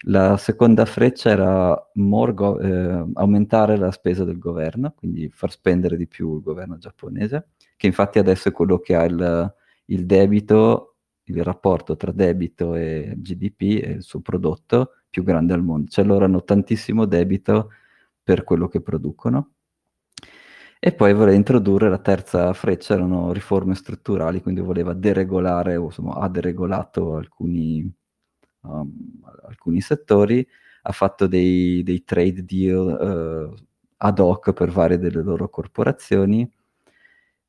[0.00, 6.06] La seconda freccia era go- eh, aumentare la spesa del governo, quindi far spendere di
[6.06, 9.54] più il governo giapponese che infatti adesso è quello che ha il,
[9.86, 15.62] il debito, il rapporto tra debito e GDP e il suo prodotto più grande al
[15.62, 15.88] mondo.
[15.90, 17.70] Cioè loro hanno tantissimo debito
[18.22, 19.52] per quello che producono.
[20.78, 26.16] E poi voleva introdurre la terza freccia, erano riforme strutturali, quindi voleva deregolare, o insomma
[26.16, 27.90] ha deregolato alcuni,
[28.68, 30.46] um, alcuni settori,
[30.82, 33.64] ha fatto dei, dei trade deal uh,
[33.98, 36.48] ad hoc per varie delle loro corporazioni,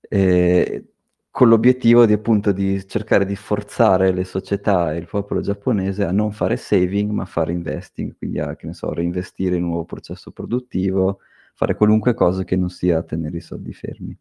[0.10, 0.86] eh,
[1.30, 6.12] con l'obiettivo di appunto di cercare di forzare le società e il popolo giapponese a
[6.12, 11.20] non fare saving ma fare investing, quindi a so, reinvestire in un nuovo processo produttivo,
[11.54, 14.18] fare qualunque cosa che non sia tenere i soldi fermi.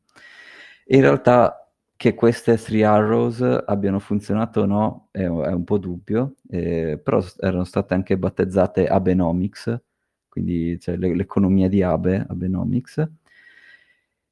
[0.89, 1.65] In realtà
[1.97, 7.25] che queste three arrows abbiano funzionato o no è, è un po' dubbio, eh, però
[7.41, 9.81] erano state anche battezzate Abenomics,
[10.29, 13.09] quindi cioè, l'economia di Abe, Abenomics.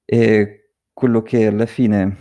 [0.05, 2.17] E quello che alla fine,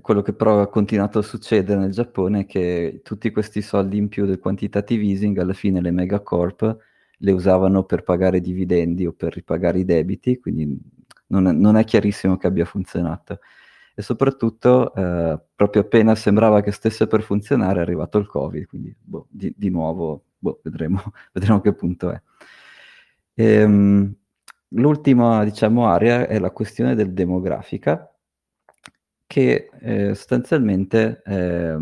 [0.00, 4.08] quello che però ha continuato a succedere nel Giappone è che tutti questi soldi in
[4.08, 6.78] più del quantitative easing, alla fine le megacorp
[7.18, 10.78] le usavano per pagare dividendi o per ripagare i debiti, quindi
[11.28, 13.40] non è, non è chiarissimo che abbia funzionato.
[13.94, 18.94] E soprattutto, eh, proprio appena sembrava che stesse per funzionare, è arrivato il Covid, quindi
[18.98, 21.00] boh, di, di, nuovo boh, vedremo,
[21.32, 22.20] vedremo che punto è.
[23.34, 24.14] Ehm,
[24.76, 28.12] L'ultima, diciamo, area è la questione del demografica,
[29.26, 31.76] che eh, sostanzialmente eh,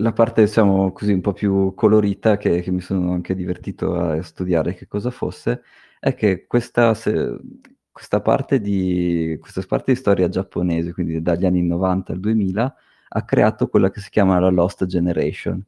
[0.00, 4.22] la parte, diciamo così, un po' più colorita, che, che, mi sono anche divertito a
[4.22, 5.62] studiare che cosa fosse,
[6.00, 7.36] è che questa, se,
[7.98, 12.74] questa, parte di, questa parte di storia giapponese, quindi dagli anni 90 al 2000,
[13.08, 15.60] ha creato quella che si chiama la Lost Generation.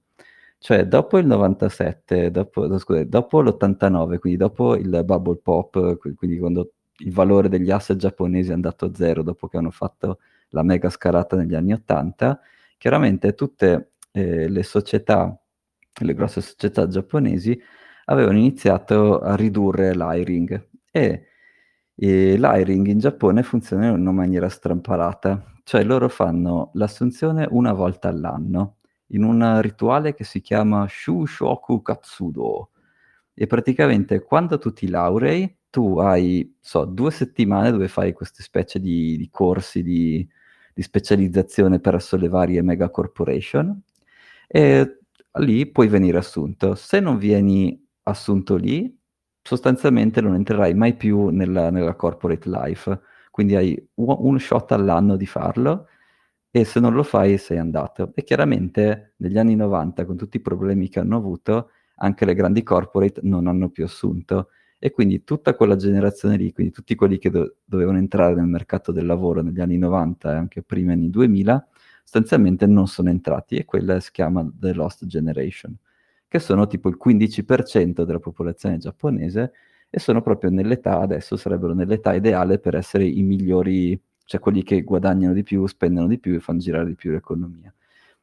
[0.57, 6.71] Cioè, dopo il 97, dopo, scusate, dopo l'89, quindi dopo il bubble pop, quindi quando
[6.99, 10.88] il valore degli asset giapponesi è andato a zero dopo che hanno fatto la mega
[10.88, 12.40] scalata negli anni 80,
[12.79, 15.37] chiaramente tutte eh, le società,
[16.01, 17.61] le grosse società giapponesi,
[18.05, 21.25] avevano iniziato a ridurre l'hiring e,
[22.03, 28.09] e l'hiring in Giappone funziona in una maniera strampalata, cioè loro fanno l'assunzione una volta
[28.09, 28.77] all'anno
[29.09, 32.71] in un rituale che si chiama Shushoku Katsudo
[33.35, 38.81] e praticamente quando tu ti laurei tu hai, so, due settimane dove fai queste specie
[38.81, 40.27] di, di corsi di,
[40.73, 43.79] di specializzazione presso le varie mega corporation
[44.49, 45.01] e
[45.35, 46.75] lì puoi venire assunto.
[46.75, 48.99] Se non vieni assunto lì,
[49.51, 53.01] sostanzialmente non entrerai mai più nella, nella corporate life,
[53.33, 55.89] quindi hai un shot all'anno di farlo
[56.53, 58.13] e se non lo fai sei andato.
[58.15, 62.63] E chiaramente negli anni 90, con tutti i problemi che hanno avuto, anche le grandi
[62.63, 64.51] corporate non hanno più assunto.
[64.79, 68.93] E quindi tutta quella generazione lì, quindi tutti quelli che do- dovevano entrare nel mercato
[68.93, 71.67] del lavoro negli anni 90 e anche prima anni 2000,
[72.05, 75.77] sostanzialmente non sono entrati e quella si chiama The Lost Generation
[76.31, 79.53] che sono tipo il 15% della popolazione giapponese
[79.90, 84.83] e sono proprio nell'età, adesso sarebbero nell'età ideale per essere i migliori, cioè quelli che
[84.83, 87.75] guadagnano di più, spendono di più e fanno girare di più l'economia.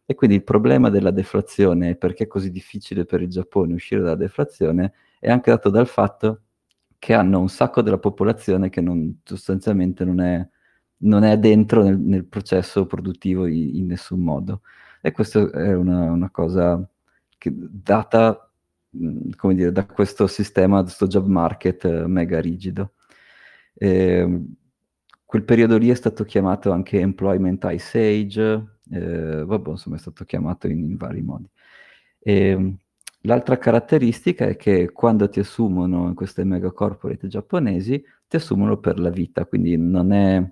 [0.06, 4.16] E quindi il problema della deflazione, perché è così difficile per il Giappone uscire dalla
[4.16, 6.44] deflazione, è anche dato dal fatto
[6.98, 10.48] che hanno un sacco della popolazione che non, sostanzialmente non è,
[11.00, 14.62] non è dentro nel, nel, processo produttivo in, in, nessun modo.
[15.02, 16.82] E questa è una, una cosa
[17.38, 18.48] che, data
[19.36, 22.94] come dire, da questo sistema, da questo job market eh, mega rigido.
[23.74, 24.56] E, ehm,
[25.26, 30.24] quel periodo lì è stato chiamato anche Employment Ice Age, eh, vabbè, insomma è stato
[30.24, 31.50] chiamato in, in vari modi.
[32.20, 32.78] E, ehm,
[33.22, 39.00] l'altra caratteristica è che quando ti assumono in queste mega corporate giapponesi, ti assumono per
[39.00, 40.50] la vita, quindi non è,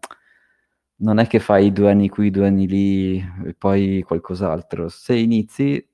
[0.97, 4.89] non è che fai due anni qui, due anni lì e poi qualcos'altro.
[4.89, 5.85] Se inizi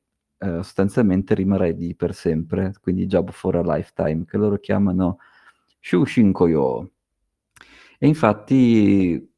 [0.43, 5.19] eh, sostanzialmente rimarrai lì per sempre, quindi job for a lifetime, che loro chiamano
[5.80, 6.91] Shushinkoyo.
[7.99, 9.30] E infatti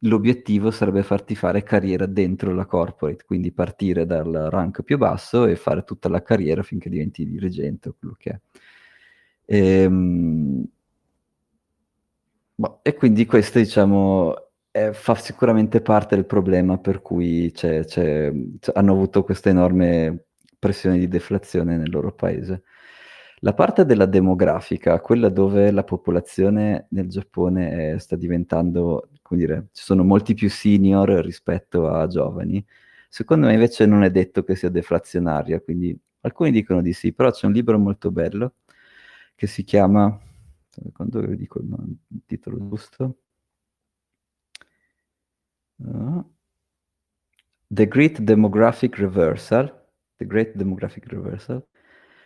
[0.00, 5.56] l'obiettivo sarebbe farti fare carriera dentro la corporate, quindi partire dal rank più basso e
[5.56, 8.40] fare tutta la carriera finché diventi dirigente o quello che è.
[9.46, 10.64] E, ehm,
[12.54, 14.34] boh, e quindi questo, diciamo,
[14.70, 18.30] è, fa sicuramente parte del problema per cui c'è, c'è,
[18.74, 20.26] hanno avuto questa enorme
[20.60, 22.62] pressione di deflazione nel loro paese.
[23.40, 29.68] La parte della demografica, quella dove la popolazione nel Giappone è, sta diventando, come dire,
[29.72, 32.64] ci sono molti più senior rispetto a giovani,
[33.08, 37.30] secondo me invece non è detto che sia deflazionaria, quindi alcuni dicono di sì, però
[37.30, 38.56] c'è un libro molto bello
[39.34, 40.18] che si chiama,
[40.92, 41.96] quando dico il,
[42.26, 43.18] titolo giusto,
[45.76, 46.24] uh,
[47.66, 49.79] The Great Demographic Reversal,
[50.20, 51.66] The Great Demographic Reversal,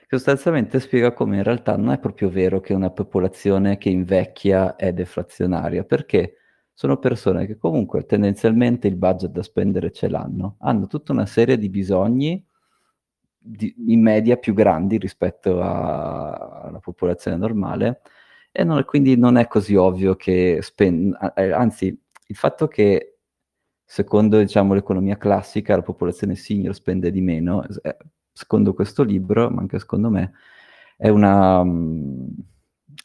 [0.00, 4.74] che sostanzialmente spiega come in realtà non è proprio vero che una popolazione che invecchia
[4.74, 6.38] è deflazionaria, perché
[6.72, 11.56] sono persone che comunque tendenzialmente il budget da spendere ce l'hanno, hanno tutta una serie
[11.56, 12.44] di bisogni
[13.38, 18.00] di, in media più grandi rispetto a, alla popolazione normale
[18.50, 23.13] e non, quindi non è così ovvio che spend, eh, anzi il fatto che
[23.94, 27.96] secondo diciamo, l'economia classica la popolazione senior spende di meno, eh,
[28.32, 30.32] secondo questo libro, ma anche secondo me,
[30.96, 31.62] è una...
[31.62, 32.26] Mm,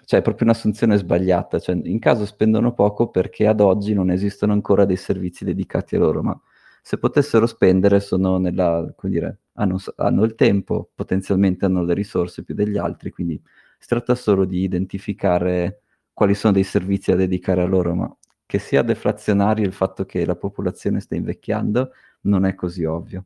[0.06, 1.60] cioè, è proprio un'assunzione sbagliata.
[1.60, 5.99] Cioè, in caso spendono poco perché ad oggi non esistono ancora dei servizi dedicati a
[5.99, 6.41] loro, ma
[6.82, 12.43] se potessero spendere sono nella, come dire, hanno, hanno il tempo, potenzialmente hanno le risorse
[12.43, 13.39] più degli altri, quindi
[13.78, 18.17] si tratta solo di identificare quali sono dei servizi da dedicare a loro, ma
[18.49, 23.25] che sia deflazionario il fatto che la popolazione sta invecchiando non è così ovvio.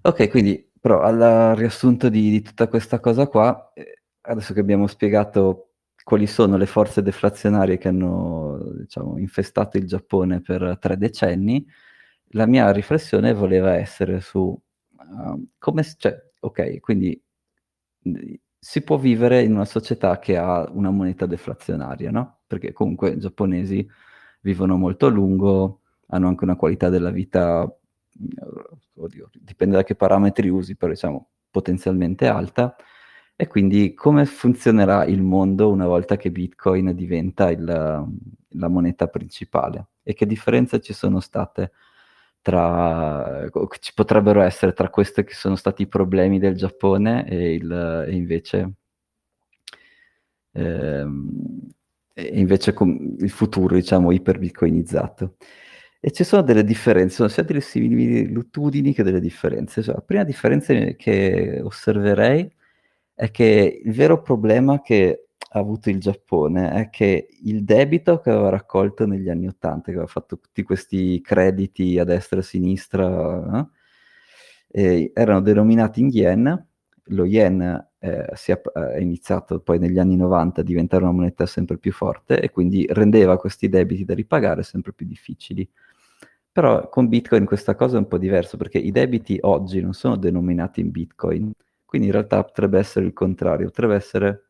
[0.00, 4.86] Ok, quindi però al riassunto di, di tutta questa cosa qua, eh, adesso che abbiamo
[4.86, 5.72] spiegato
[6.02, 11.62] quali sono le forze deflazionarie che hanno diciamo, infestato il Giappone per tre decenni,
[12.30, 17.22] la mia riflessione voleva essere su uh, come, cioè, ok, quindi
[18.58, 22.38] si può vivere in una società che ha una moneta deflazionaria, no?
[22.46, 23.86] Perché comunque i giapponesi
[24.40, 27.70] vivono molto a lungo, hanno anche una qualità della vita,
[28.94, 32.76] oddio, dipende da che parametri usi, però diciamo potenzialmente alta.
[33.38, 39.88] E quindi come funzionerà il mondo una volta che Bitcoin diventa il, la moneta principale?
[40.02, 41.72] E che differenze ci sono state
[42.46, 43.48] tra,
[43.80, 48.14] ci potrebbero essere tra questi che sono stati i problemi del Giappone e, il, e
[48.14, 48.72] invece
[50.52, 51.30] ehm,
[52.14, 52.72] e invece
[53.18, 55.36] il futuro, diciamo, iper-bitcoinizzato.
[56.00, 59.82] E ci sono delle differenze, sono sia delle similitudini che delle differenze.
[59.82, 62.48] Cioè, la prima differenza che osserverei
[63.12, 65.25] è che il vero problema che
[65.58, 70.06] avuto il Giappone è che il debito che aveva raccolto negli anni Ottanta, che aveva
[70.06, 73.70] fatto tutti questi crediti a destra e a sinistra,
[74.68, 76.66] eh, erano denominati in yen,
[77.10, 81.78] lo yen eh, è, è, iniziato poi negli anni 90 a diventare una moneta sempre
[81.78, 85.68] più forte e quindi rendeva questi debiti da ripagare sempre più difficili.
[86.52, 90.16] Però con Bitcoin questa cosa è un po' diversa perché i debiti oggi non sono
[90.16, 91.52] denominati in Bitcoin,
[91.84, 94.45] quindi in realtà potrebbe essere il contrario, potrebbe essere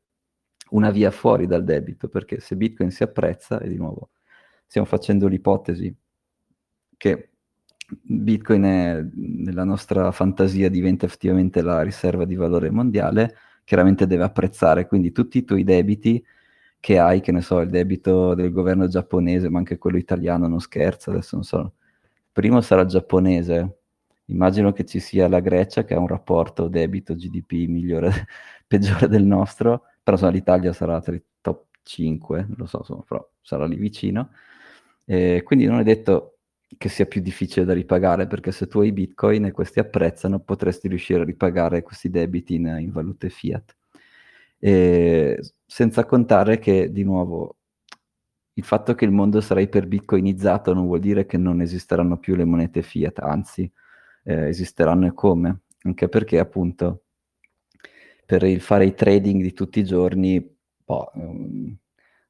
[0.71, 4.11] una via fuori dal debito, perché se Bitcoin si apprezza, e di nuovo
[4.67, 5.95] stiamo facendo l'ipotesi
[6.97, 7.31] che
[8.03, 14.87] Bitcoin è, nella nostra fantasia diventa effettivamente la riserva di valore mondiale, chiaramente deve apprezzare,
[14.87, 16.23] quindi tutti i tuoi debiti
[16.81, 20.61] che hai, che ne so, il debito del governo giapponese, ma anche quello italiano, non
[20.61, 23.79] scherzo, adesso non so, il primo sarà giapponese,
[24.27, 28.11] immagino che ci sia la Grecia che ha un rapporto debito GDP migliore,
[28.67, 33.03] peggiore del nostro, però insomma, l'Italia sarà tra i top 5, non lo so, insomma,
[33.03, 34.31] però sarà lì vicino,
[35.05, 36.39] e quindi non è detto
[36.79, 40.87] che sia più difficile da ripagare, perché se tu hai bitcoin e questi apprezzano, potresti
[40.87, 43.77] riuscire a ripagare questi debiti in, in valute fiat.
[44.61, 47.57] E senza contare che, di nuovo,
[48.55, 52.45] il fatto che il mondo sarà iperbitcoinizzato non vuol dire che non esisteranno più le
[52.45, 53.69] monete fiat, anzi,
[54.23, 57.06] eh, esisteranno e come, anche perché appunto
[58.27, 61.11] per il fare i trading di tutti i giorni, boh,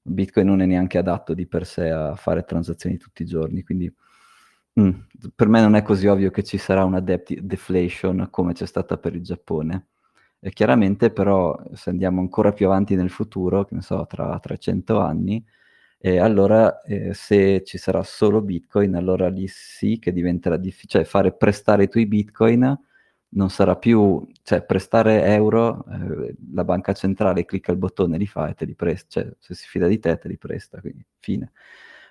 [0.03, 3.93] Bitcoin non è neanche adatto di per sé a fare transazioni tutti i giorni, quindi
[4.79, 4.91] Mm.
[5.35, 8.99] Per me non è così ovvio che ci sarà una debt deflation come c'è stata
[8.99, 9.87] per il Giappone.
[10.39, 14.99] E chiaramente però se andiamo ancora più avanti nel futuro, che ne so, tra 300
[15.01, 15.43] anni,
[15.99, 21.11] eh, allora eh, se ci sarà solo Bitcoin, allora lì sì che diventerà difficile, cioè
[21.11, 22.79] fare prestare i tuoi Bitcoin
[23.37, 28.49] non sarà più, cioè prestare euro, eh, la banca centrale clicca il bottone, li fa
[28.49, 31.53] e te li presta, cioè se si fida di te te li presta, quindi fine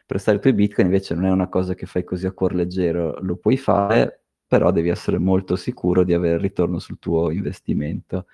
[0.06, 3.18] prestare i tuoi bitcoin invece non è una cosa che fai così a cuor leggero,
[3.22, 8.28] lo puoi fare, però devi essere molto sicuro di avere il ritorno sul tuo investimento.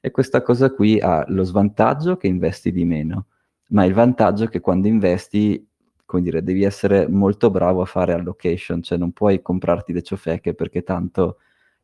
[0.00, 3.26] E questa cosa qui ha lo svantaggio che investi di meno,
[3.68, 5.66] ma il vantaggio che quando investi,
[6.04, 10.54] come dire, devi essere molto bravo a fare allocation, cioè non puoi comprarti le ciofeche
[10.54, 11.38] perché tanto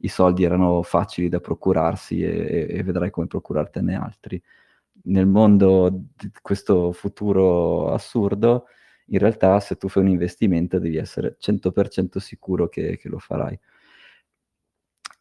[0.05, 4.41] i soldi erano facili da procurarsi e, e vedrai come procurartene altri.
[5.05, 8.67] Nel mondo di questo futuro assurdo,
[9.07, 13.59] in realtà se tu fai un investimento devi essere 100% sicuro che, che lo farai.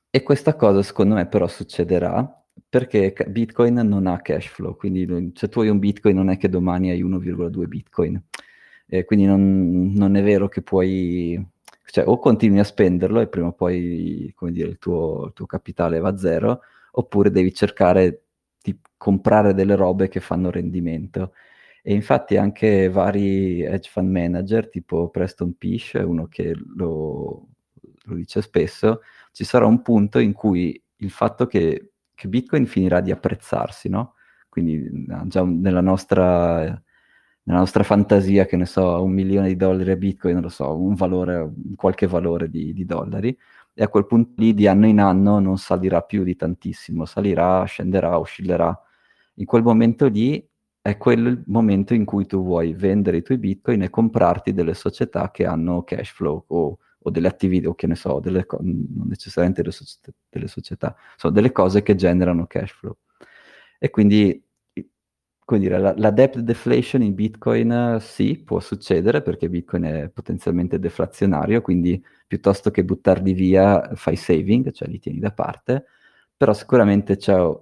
[0.09, 5.49] E questa cosa secondo me però succederà perché Bitcoin non ha cash flow, quindi se
[5.49, 8.23] tu hai un Bitcoin non è che domani hai 1,2 Bitcoin,
[8.85, 11.43] eh, quindi non, non, è vero che puoi,
[11.85, 15.45] cioè o continui a spenderlo e prima o poi, come dire, il tuo, il tuo
[15.45, 16.61] capitale va a zero,
[16.91, 18.23] oppure devi cercare
[18.61, 21.33] di comprare delle robe che fanno rendimento.
[21.81, 27.47] E infatti anche vari hedge fund manager, tipo Preston Pish, uno che lo,
[28.03, 33.01] lo dice spesso, ci sarà un punto in cui il fatto che, che Bitcoin finirà
[33.01, 34.15] di apprezzarsi, no?
[34.47, 36.81] Quindi già nella nostra,
[37.43, 40.75] nella nostra, fantasia, che ne so, un milione di dollari a Bitcoin, non lo so,
[40.79, 43.37] un valore, qualche valore di, di dollari,
[43.73, 47.63] e a quel punto lì di anno in anno non salirà più di tantissimo, salirà,
[47.65, 48.79] scenderà, oscillerà.
[49.35, 50.47] In quel momento lì
[50.81, 54.73] è quello il momento in cui tu vuoi vendere i tuoi bitcoin e comprarti delle
[54.73, 59.07] società che hanno cash flow o, o delle attività, o che ne so, delle non
[59.07, 62.97] necessariamente delle società, delle società, sono delle cose che generano cash flow.
[63.79, 64.41] E quindi,
[65.45, 70.79] come dire, la, la debt deflation in bitcoin sì, può succedere perché bitcoin è potenzialmente
[70.79, 75.85] deflazionario, quindi piuttosto che buttarli via fai saving, cioè li tieni da parte,
[76.35, 77.17] però sicuramente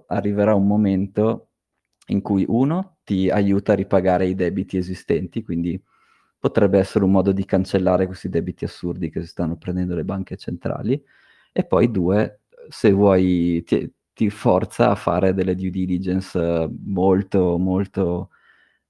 [0.06, 1.48] arriverà un momento
[2.08, 5.80] in cui uno ti aiuta a ripagare i debiti esistenti, quindi
[6.38, 10.36] potrebbe essere un modo di cancellare questi debiti assurdi che si stanno prendendo le banche
[10.36, 11.00] centrali,
[11.52, 17.58] e poi due, se vuoi, ti, ti forza a fare delle due diligence eh, molto,
[17.58, 18.30] molto,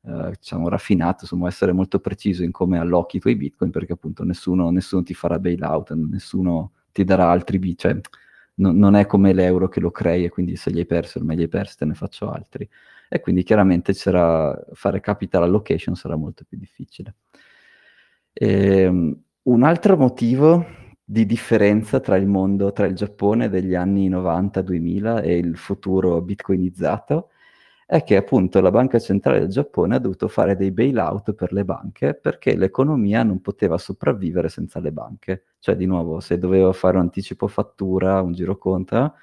[0.04, 4.24] eh, diciamo, raffinate, insomma, essere molto preciso in come allocchi i tuoi bitcoin, perché appunto
[4.24, 8.10] nessuno, nessuno ti farà bailout, nessuno ti darà altri bitcoin, cioè
[8.56, 11.36] no, non è come l'euro che lo crei e quindi se li hai persi ormai
[11.36, 12.68] li hai persi, te ne faccio altri
[13.08, 17.16] e quindi chiaramente sarà, fare capital allocation sarà molto più difficile.
[18.32, 19.14] E, um,
[19.44, 20.64] un altro motivo
[21.12, 27.28] di differenza tra il mondo, tra il Giappone degli anni 90-2000 e il futuro bitcoinizzato
[27.84, 31.66] è che appunto la Banca Centrale del Giappone ha dovuto fare dei bailout per le
[31.66, 35.44] banche perché l'economia non poteva sopravvivere senza le banche.
[35.58, 39.14] Cioè, di nuovo, se dovevo fare un anticipo fattura, un giro conta,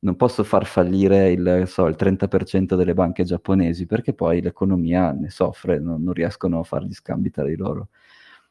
[0.00, 5.30] non posso far fallire il, so, il 30% delle banche giapponesi perché poi l'economia ne
[5.30, 7.88] soffre, non, non, riescono a fare gli scambi tra di loro.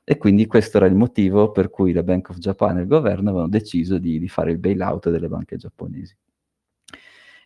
[0.03, 3.29] E quindi questo era il motivo per cui la Bank of Japan e il governo
[3.29, 6.15] avevano deciso di, di fare il bailout delle banche giapponesi.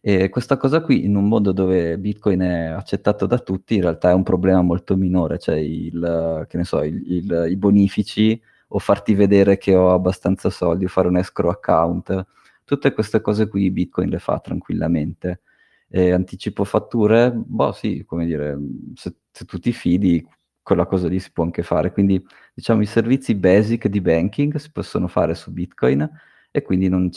[0.01, 4.09] E questa cosa qui, in un mondo dove Bitcoin è accettato da tutti, in realtà
[4.11, 8.39] è un problema molto minore, cioè il, so, il, il, i bonifici
[8.69, 12.25] o farti vedere che ho abbastanza soldi o fare un escrow account
[12.67, 15.39] Tutte queste cose qui Bitcoin le fa tranquillamente.
[15.87, 18.57] E anticipo fatture, boh sì, come dire,
[18.93, 20.21] se, se tu ti fidi,
[20.68, 21.93] quella cosa lì si può anche fare.
[21.93, 22.22] Quindi
[22.53, 26.09] diciamo i servizi basic di banking si possono fare su Bitcoin
[26.51, 27.09] e quindi non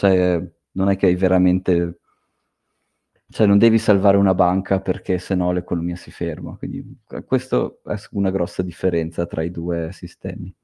[0.72, 1.98] non è che hai veramente,
[3.28, 6.54] cioè non devi salvare una banca perché sennò l'economia si ferma.
[6.56, 10.54] Quindi questa è una grossa differenza tra i due sistemi.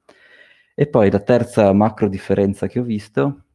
[0.72, 3.46] E poi la terza macro differenza che ho visto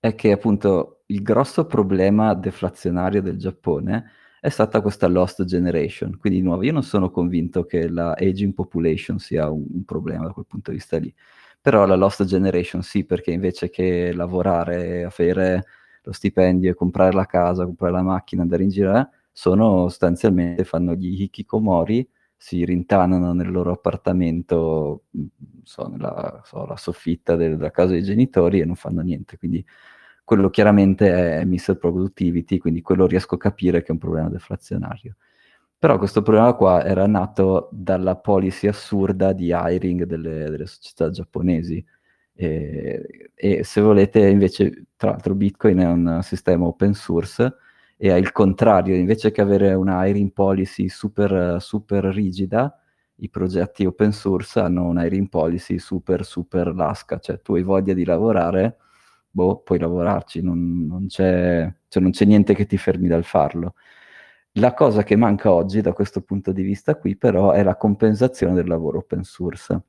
[0.00, 6.16] è che appunto il grosso problema deflazionario del Giappone è stata questa lost generation.
[6.18, 10.26] Quindi di nuovo io non sono convinto che la aging population sia un, un problema
[10.26, 11.12] da quel punto di vista lì.
[11.60, 15.64] Però la lost generation sì, perché invece che lavorare, avere
[16.02, 20.94] lo stipendio, comprare la casa, comprare la macchina, andare in giro, eh, sono sostanzialmente, fanno
[20.94, 25.04] gli hikikomori, si rintanano nel loro appartamento,
[25.64, 29.36] so, nella so, soffitta del, della casa dei genitori e non fanno niente.
[29.38, 29.64] Quindi
[30.26, 35.14] quello chiaramente è missile productivity, quindi quello riesco a capire che è un problema deflazionario.
[35.78, 41.84] Però questo problema qua era nato dalla policy assurda di hiring delle, delle società giapponesi.
[42.34, 47.54] E, e, se volete, invece, tra l'altro, Bitcoin è un sistema open source
[47.96, 52.76] e al contrario, invece che avere una hiring policy super, super rigida,
[53.18, 57.94] i progetti open source hanno una hiring policy super, super lasca, cioè tu hai voglia
[57.94, 58.78] di lavorare
[59.36, 63.74] boh, puoi lavorarci, non, non, c'è, cioè non c'è niente che ti fermi dal farlo.
[64.52, 68.54] La cosa che manca oggi da questo punto di vista qui però è la compensazione
[68.54, 69.82] del lavoro open source.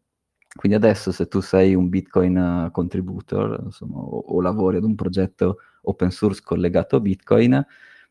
[0.53, 4.95] Quindi adesso se tu sei un Bitcoin uh, contributor insomma, o, o, lavori ad un
[4.95, 7.65] progetto open source collegato a Bitcoin,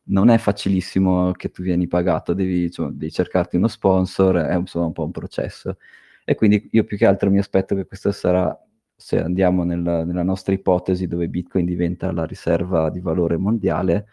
[0.04, 4.86] non è facilissimo che tu vieni pagato, devi, insomma, devi cercarti uno sponsor, è insomma,
[4.86, 5.76] un po' un processo.
[6.24, 8.56] E quindi io più che altro mi aspetto che questo sarà
[8.96, 14.06] se andiamo nel, nella nostra ipotesi dove Bitcoin diventa la riserva di valore mondiale,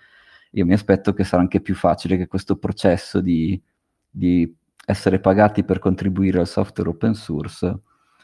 [0.52, 3.60] io mi aspetto che sarà anche più facile che questo processo di,
[4.10, 4.54] di
[4.86, 7.80] essere pagati per contribuire al software open source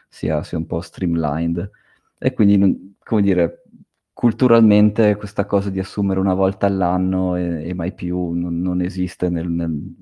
[0.07, 1.69] sia, sia un po' streamlined.
[2.17, 3.63] E quindi, come dire,
[4.13, 9.29] culturalmente questa cosa di assumere una volta all'anno e, e mai più non, non esiste
[9.29, 9.95] nel, nel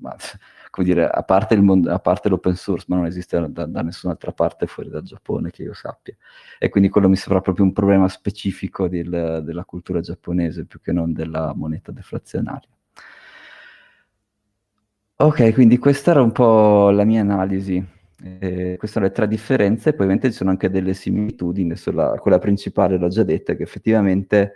[0.70, 4.32] come dire, a parte, mondo, a parte, l'open source, ma non esiste da, da, nessun'altra
[4.32, 6.14] parte fuori dal Giappone che io sappia.
[6.58, 10.92] E quindi quello mi sembra proprio un problema specifico del, della cultura giapponese più che
[10.92, 12.68] non della moneta deflazionaria.
[15.20, 17.84] Ok, quindi questa era un po' la mia analisi.
[18.20, 22.38] Eh, queste sono le tre differenze, poi ovviamente ci sono anche delle similitudini, sulla, quella
[22.38, 24.54] principale l'ho già detta, che effettivamente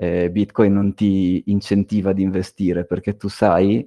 [0.00, 3.86] eh, Bitcoin non ti incentiva ad investire perché tu sai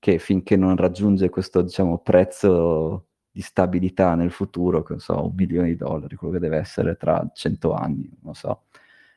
[0.00, 5.68] che finché non raggiunge questo diciamo, prezzo di stabilità nel futuro, che so, un milione
[5.68, 8.62] di dollari, quello che deve essere tra cento anni, non so.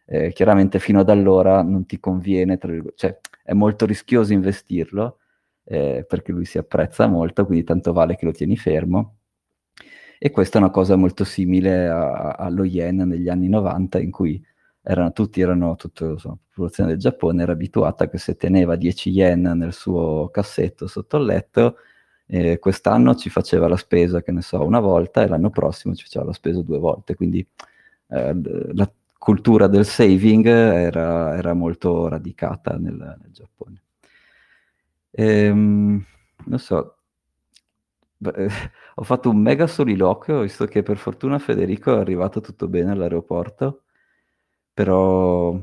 [0.05, 2.59] Eh, chiaramente fino ad allora non ti conviene,
[2.95, 5.19] cioè è molto rischioso investirlo
[5.63, 9.17] eh, perché lui si apprezza molto, quindi tanto vale che lo tieni fermo.
[10.19, 14.41] E questa è una cosa molto simile a, allo yen negli anni 90 in cui
[14.83, 19.41] erano, tutti erano, tutta la popolazione del Giappone era abituata che se teneva 10 yen
[19.41, 21.77] nel suo cassetto sotto il letto,
[22.25, 26.03] eh, quest'anno ci faceva la spesa, che ne so, una volta e l'anno prossimo ci
[26.03, 27.15] faceva la spesa due volte.
[27.15, 27.45] Quindi
[28.09, 28.35] eh,
[28.73, 33.81] la cultura del saving era, era molto radicata nel, nel Giappone.
[35.11, 36.03] Ehm,
[36.45, 36.97] non so,
[38.17, 38.47] Beh,
[38.95, 43.83] ho fatto un mega soliloquio, visto che per fortuna Federico è arrivato tutto bene all'aeroporto
[44.73, 45.53] però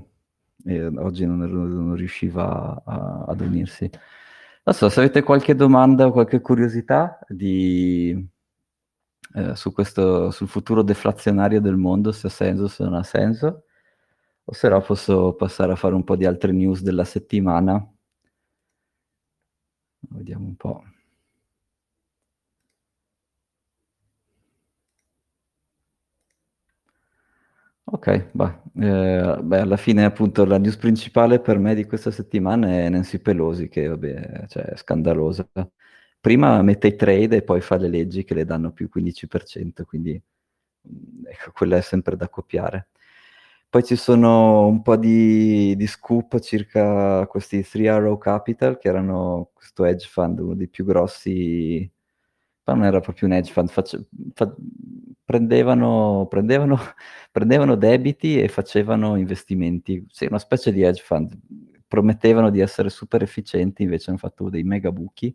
[0.64, 3.90] eh, oggi non, non riusciva a, ad unirsi.
[4.62, 8.28] Non so, se avete qualche domanda o qualche curiosità di,
[9.34, 13.64] eh, su questo, sul futuro deflazionario del mondo, se ha senso, se non ha senso,
[14.44, 17.86] o se no posso passare a fare un po' di altre news della settimana.
[20.00, 20.82] Vediamo un po'.
[27.93, 32.68] Ok, bah, eh, beh, alla fine appunto la news principale per me di questa settimana
[32.68, 35.49] è Nancy Pelosi, che vabbè, cioè, è scandalosa.
[36.20, 40.20] Prima mette i trade e poi fa le leggi che le danno più 15%, quindi
[40.88, 42.88] mm, ecco, quella è sempre da copiare.
[43.68, 49.51] Poi ci sono un po' di, di scoop circa questi 3 Arrow Capital, che erano
[49.55, 51.91] questo hedge fund, uno dei più grossi
[52.74, 54.54] ma non era proprio un hedge fund, face- fa-
[55.24, 56.76] prendevano, prendevano,
[57.30, 61.36] prendevano debiti e facevano investimenti, sì, una specie di hedge fund,
[61.86, 65.34] promettevano di essere super efficienti, invece hanno fatto dei mega buchi.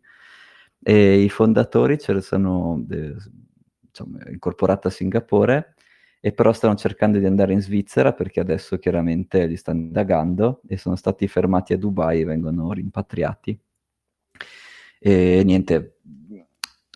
[0.82, 5.74] E i fondatori ce ne sono diciamo, incorporati a Singapore
[6.20, 10.78] e però stanno cercando di andare in Svizzera perché adesso chiaramente li stanno indagando e
[10.78, 13.60] sono stati fermati a Dubai e vengono rimpatriati.
[15.00, 15.95] E niente,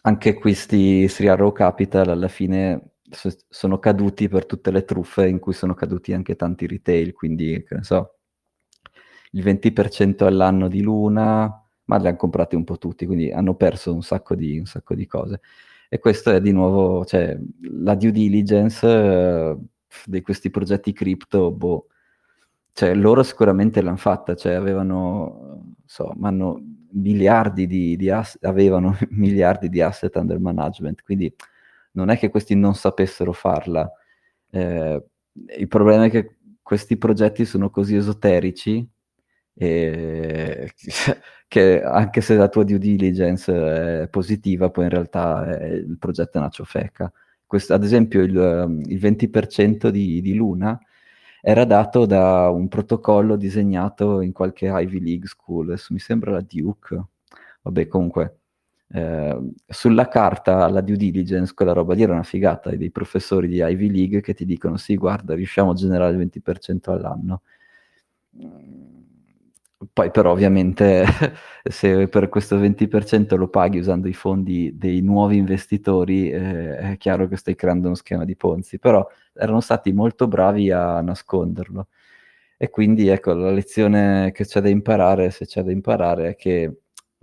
[0.03, 5.39] anche questi Three Arrow Capital alla fine so- sono caduti per tutte le truffe in
[5.39, 8.15] cui sono caduti anche tanti retail, quindi che ne so,
[9.31, 13.93] il 20% all'anno di Luna, ma li hanno comprati un po' tutti, quindi hanno perso
[13.93, 15.41] un sacco di, un sacco di cose.
[15.89, 17.37] E questo è di nuovo, cioè,
[17.81, 19.57] la due diligence eh,
[20.05, 21.87] di questi progetti cripto, boh,
[22.73, 29.69] cioè, loro sicuramente l'hanno fatta, cioè, avevano, so, hanno miliardi di, di asset, avevano miliardi
[29.69, 31.33] di asset under management, quindi
[31.91, 33.91] non è che questi non sapessero farla.
[34.51, 35.03] Eh,
[35.57, 38.87] il problema è che questi progetti sono così esoterici
[39.53, 40.71] e,
[41.47, 46.37] che anche se la tua due diligence è positiva, poi in realtà è, il progetto
[46.37, 47.11] è una ciofeca.
[47.45, 50.79] Questo, ad esempio il, il 20% di, di Luna
[51.41, 56.41] era dato da un protocollo disegnato in qualche Ivy League school, adesso mi sembra la
[56.41, 57.01] Duke,
[57.61, 58.39] vabbè comunque,
[58.91, 63.57] eh, sulla carta la due diligence, quella roba lì era una figata, dei professori di
[63.61, 67.41] Ivy League che ti dicono sì guarda riusciamo a generare il 20% all'anno.
[69.93, 71.05] Poi però ovviamente
[71.63, 77.27] se per questo 20% lo paghi usando i fondi dei nuovi investitori, eh, è chiaro
[77.29, 81.87] che stai creando uno schema di Ponzi, però erano stati molto bravi a nasconderlo.
[82.57, 86.81] E quindi ecco, la lezione che c'è da imparare, se c'è da imparare, è che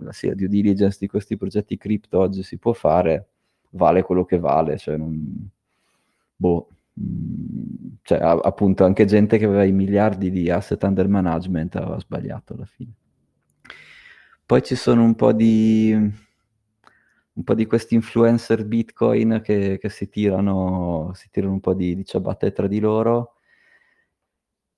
[0.09, 3.27] sì, la due diligence di questi progetti cripto oggi si può fare,
[3.71, 5.49] vale quello che vale, cioè non...
[6.35, 6.67] Boh,
[8.01, 12.65] cioè, appunto, anche gente che aveva i miliardi di asset under management aveva sbagliato alla
[12.65, 12.93] fine.
[14.45, 20.07] Poi ci sono un po' di, un po' di questi influencer Bitcoin che, che si,
[20.09, 23.33] tirano, si tirano un po' di, di ciabatte tra di loro.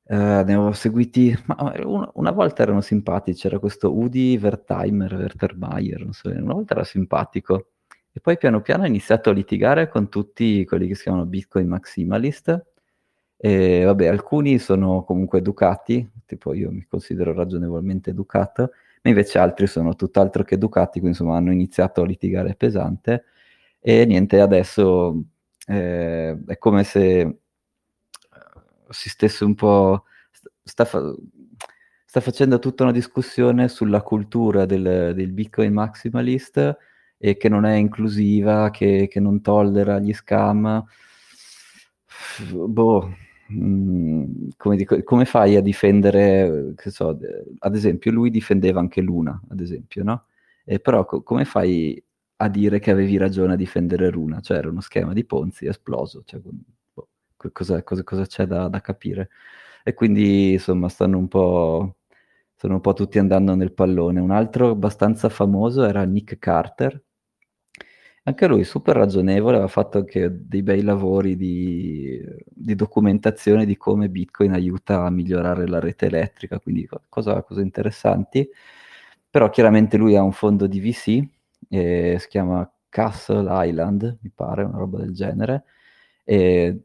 [0.03, 6.01] Uh, ne ho seguiti, ma una, una, volta erano simpatici, c'era questo Udi Wertheimer, Werthermeier,
[6.01, 7.67] non so, una volta era simpatico,
[8.11, 11.67] e poi piano piano ha iniziato a litigare con tutti quelli che si chiamano Bitcoin
[11.67, 12.65] Maximalist,
[13.37, 19.67] e vabbè, alcuni sono comunque educati, tipo io mi considero ragionevolmente educato, ma invece altri
[19.67, 23.25] sono tutt'altro che educati, quindi insomma hanno iniziato a litigare pesante,
[23.79, 25.23] e niente, adesso
[25.67, 27.37] eh, è come se
[28.89, 30.03] si stesse un po'...
[30.63, 31.15] sta, fa-
[32.05, 36.77] sta facendo tutta una discussione sulla cultura del, del Bitcoin maximalist
[37.19, 40.83] e che non è inclusiva, che, che non tollera gli scam.
[42.67, 43.15] Boh,
[43.51, 47.17] mm, come, dico, come, fai a difendere, che so,
[47.59, 50.25] ad esempio, lui difendeva anche Luna, ad esempio, no?
[50.63, 52.01] E però co- come fai
[52.37, 54.39] a dire che avevi ragione a difendere Luna?
[54.39, 56.39] Cioè era uno schema di Ponzi esploso, cioè,
[57.51, 59.29] cosa, cosa, cosa c'è da, da, capire.
[59.83, 61.95] E quindi insomma stanno un po',
[62.55, 64.19] stanno un po' tutti andando nel pallone.
[64.19, 67.01] Un altro abbastanza famoso era Nick Carter,
[68.23, 74.09] anche lui super ragionevole, aveva fatto anche dei bei lavori di, di, documentazione di come
[74.09, 78.47] Bitcoin aiuta a migliorare la rete elettrica, quindi cose, cose interessanti.
[79.29, 81.23] Però chiaramente lui ha un fondo di VC,
[81.69, 85.63] eh, si chiama Castle Island, mi pare, una roba del genere,
[86.23, 86.81] e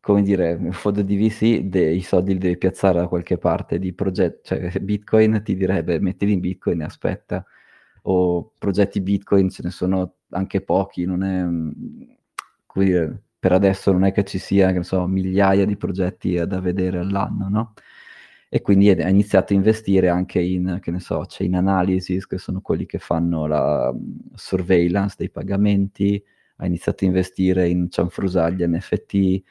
[0.00, 3.92] come dire, un fondo di VC, dei soldi li devi piazzare da qualche parte di
[3.92, 7.44] progetto, cioè Bitcoin ti direbbe mettili in Bitcoin e aspetta,
[8.02, 11.42] o progetti Bitcoin ce ne sono anche pochi, non è,
[12.66, 16.60] come dire, per adesso non è che ci sia, che so, migliaia di progetti da
[16.60, 17.74] vedere all'anno, no?
[18.48, 22.60] E quindi ha iniziato a investire anche in, che ne so, chain analysis, che sono
[22.60, 23.94] quelli che fanno la
[24.34, 26.22] surveillance dei pagamenti,
[26.56, 29.42] ha iniziato a investire in cianfrusaglie NFT,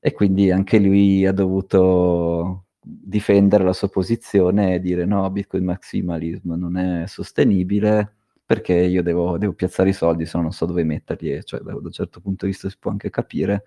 [0.00, 6.52] e quindi anche lui ha dovuto difendere la sua posizione e dire no, Bitcoin maximalism
[6.54, 8.14] non è sostenibile
[8.44, 11.60] perché io devo, devo piazzare i soldi, se no non so dove metterli, e cioè
[11.60, 13.64] da un certo punto di vista si può anche capire,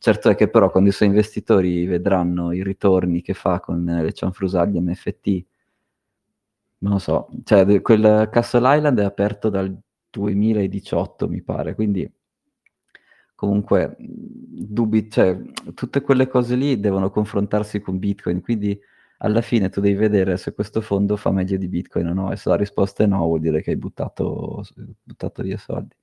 [0.00, 4.12] Certo è che però quando i suoi investitori vedranno i ritorni che fa con le
[4.12, 5.44] cianfrusaglie NFT,
[6.80, 9.76] non lo so, cioè quel Castle Island è aperto dal
[10.10, 12.08] 2018 mi pare, quindi
[13.38, 15.40] comunque dubbi, cioè,
[15.72, 18.76] tutte quelle cose lì devono confrontarsi con Bitcoin, quindi
[19.18, 22.36] alla fine tu devi vedere se questo fondo fa meglio di Bitcoin o no, e
[22.36, 24.64] se la risposta è no vuol dire che hai buttato,
[25.04, 25.94] buttato via soldi.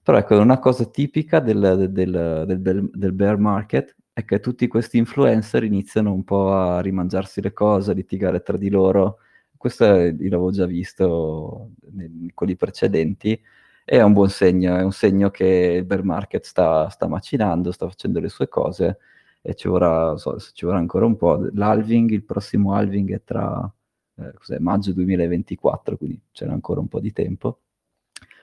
[0.00, 4.96] Però ecco, una cosa tipica del, del, del, del, bear market è che tutti questi
[4.96, 9.18] influencer iniziano un po' a rimangiarsi le cose, a litigare tra di loro.
[9.56, 13.40] Questo l'avevo già visto in quelli precedenti,
[13.90, 15.44] è un buon segno, è un segno che
[15.78, 18.98] il bear market sta, sta macinando, sta facendo le sue cose
[19.42, 21.48] e ci vorrà, so, ci vorrà ancora un po'.
[21.54, 23.68] L'halving, il prossimo halving è tra
[24.14, 27.62] eh, maggio 2024, quindi c'era ancora un po' di tempo.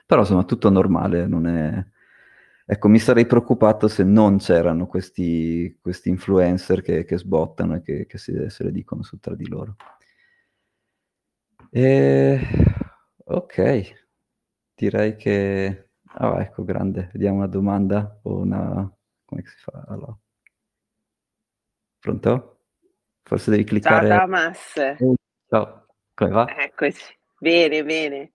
[0.04, 1.86] Però insomma tutto normale, non è...
[2.66, 8.06] Ecco, mi sarei preoccupato se non c'erano questi, questi influencer che, che, sbottano e che,
[8.06, 9.76] che si, se le dicono su tra di loro.
[11.70, 12.38] E...
[13.24, 14.06] Ok,
[14.78, 15.90] direi che...
[16.14, 17.10] Ah, ecco, grande.
[17.12, 18.96] Vediamo una domanda o una...
[19.24, 19.84] Come si fa?
[19.88, 20.16] Allora.
[21.98, 22.60] Pronto?
[23.22, 24.08] Forse devi cliccare...
[24.08, 24.72] Ciao Damas.
[25.48, 26.46] Ciao, come va?
[26.56, 27.16] Eccoci.
[27.38, 28.32] Bene, bene.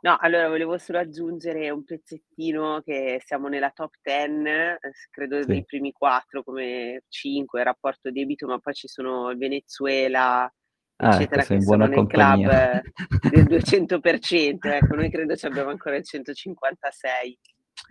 [0.00, 4.78] No, allora volevo solo aggiungere un pezzettino che siamo nella top 10, eh,
[5.10, 5.46] credo sì.
[5.46, 10.52] dei primi quattro come 5 rapporto debito, ma poi ci sono il Venezuela,
[11.04, 12.48] ah, eccetera, ecco, che sono nel compagnia.
[12.48, 17.38] club del 200%, ecco, noi credo ci abbiamo ancora il 156.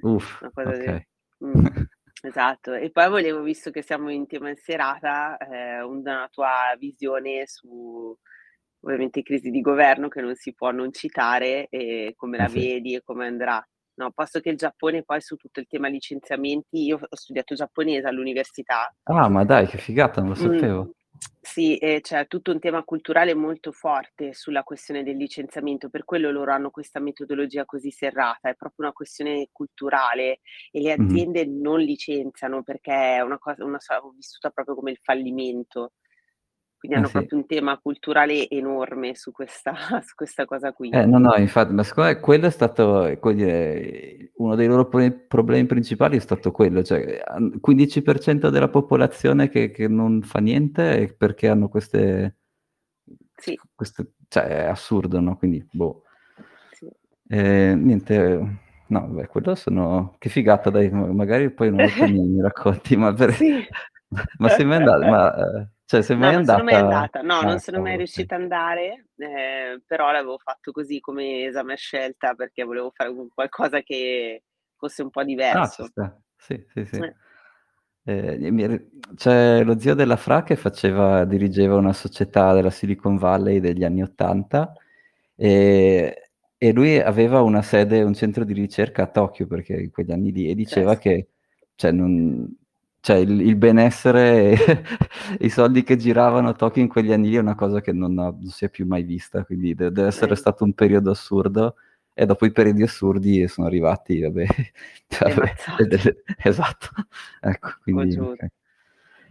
[0.01, 1.05] Uff, okay.
[1.37, 1.47] di...
[1.47, 1.65] mm,
[2.23, 7.43] esatto, e poi volevo, visto che siamo in tema in serata, eh, una tua visione
[7.45, 8.17] su
[8.85, 12.59] ovviamente crisi di governo che non si può non citare e come la eh sì.
[12.59, 13.65] vedi e come andrà.
[13.95, 18.07] No, posto che il Giappone poi su tutto il tema licenziamenti, io ho studiato giapponese
[18.07, 18.91] all'università.
[19.03, 20.83] Ah, ma dai, che figata, non lo mm, sapevo.
[20.83, 20.89] Mm,
[21.39, 26.31] sì, e c'è tutto un tema culturale molto forte sulla questione del licenziamento, per quello
[26.31, 30.39] loro hanno questa metodologia così serrata, è proprio una questione culturale
[30.71, 34.99] e le aziende non licenziano perché è una cosa, una, ho vissuta proprio come il
[35.01, 35.91] fallimento.
[36.83, 37.17] Quindi hanno eh sì.
[37.17, 39.73] proprio un tema culturale enorme su questa,
[40.03, 40.89] su questa cosa qui.
[40.89, 45.65] Eh, no, no, infatti, ma secondo me quello è stato, dire, uno dei loro problemi
[45.65, 47.23] principali è stato quello, cioè
[47.65, 52.39] 15% della popolazione che, che non fa niente perché hanno queste...
[53.33, 53.57] Sì.
[53.73, 55.37] queste cioè è assurdo, no?
[55.37, 56.03] Quindi, boh.
[56.73, 56.89] Sì.
[57.29, 60.15] Eh, niente, no, beh, quello sono...
[60.17, 63.31] Che figata, dai, magari poi una volta mi, mi racconti, ma per...
[63.31, 63.65] Sì.
[64.39, 65.05] ma sei mai andato...
[65.05, 66.61] Ma, eh, cioè, sei mai no, andata?
[66.61, 70.37] Non sono mai andata, no, ah, non sono mai riuscita ad andare, eh, però l'avevo
[70.37, 74.43] fatto così come esame scelta perché volevo fare qualcosa che
[74.75, 75.85] fosse un po' Ah, diverso.
[75.85, 76.21] sta.
[76.37, 76.95] Sì, sì, sì.
[76.97, 77.13] Eh.
[78.05, 83.85] Eh, c'è lo zio della Fra che faceva, dirigeva una società della Silicon Valley degli
[83.85, 84.73] anni Ottanta
[85.35, 90.11] e, e lui aveva una sede, un centro di ricerca a Tokyo perché in quegli
[90.11, 91.09] anni lì e diceva Certo.
[91.09, 91.27] che
[91.75, 92.53] cioè, non,
[93.03, 94.55] cioè il, il benessere e
[95.45, 98.17] i soldi che giravano a Tokyo in quegli anni lì è una cosa che non,
[98.17, 101.75] ha, non si è più mai vista, quindi deve, deve essere stato un periodo assurdo
[102.13, 104.45] e dopo i periodi assurdi sono arrivati, vabbè,
[105.19, 105.53] vabbè
[105.85, 106.87] delle, esatto,
[107.41, 108.17] ecco, quindi...
[108.17, 108.49] Okay.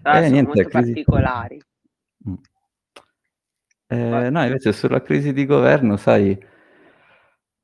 [0.03, 0.93] Ah, eh, niente, molto crisi...
[0.93, 1.63] particolari.
[2.29, 2.35] Mm.
[3.87, 6.39] Eh, no, invece sulla crisi di governo, sai,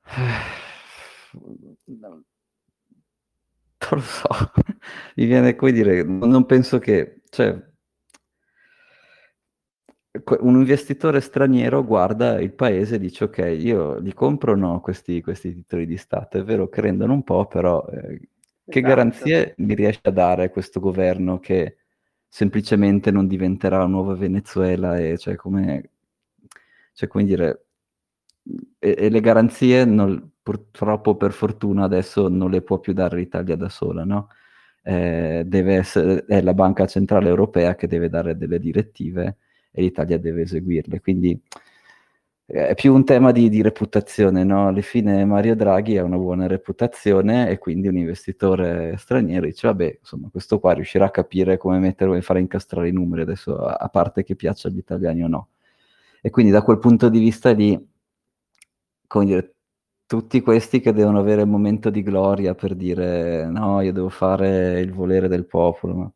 [3.90, 4.28] non lo so,
[5.16, 7.66] mi viene come dire, non penso che, cioè,
[10.40, 15.20] un investitore straniero guarda il paese e dice ok, io li compro o no questi,
[15.22, 18.20] questi titoli di Stato, è vero che rendono un po', però eh,
[18.68, 18.80] che Esatto.
[18.80, 21.76] garanzie mi riesce a dare questo governo che
[22.26, 25.90] semplicemente non diventerà la nuova Venezuela e cioè come,
[26.92, 27.67] cioè, come dire,
[28.78, 33.56] e, e le garanzie non, purtroppo per fortuna adesso non le può più dare l'Italia
[33.56, 34.28] da sola, no?
[34.82, 39.36] Eh, essere, è la Banca Centrale Europea che deve dare delle direttive
[39.70, 41.00] e l'Italia deve eseguirle.
[41.00, 41.38] Quindi
[42.46, 44.68] eh, è più un tema di, di, reputazione, no?
[44.68, 49.98] Alla fine Mario Draghi ha una buona reputazione e quindi un investitore straniero dice, vabbè,
[50.00, 53.74] insomma, questo qua riuscirà a capire come mettere e fare incastrare i numeri, adesso a,
[53.74, 55.48] a parte che piaccia agli italiani o no.
[56.22, 57.78] E quindi da quel punto di vista lì,
[59.08, 59.56] come dire,
[60.06, 64.80] tutti questi che devono avere il momento di gloria per dire no, io devo fare
[64.80, 65.94] il volere del popolo.
[65.94, 66.12] Ma...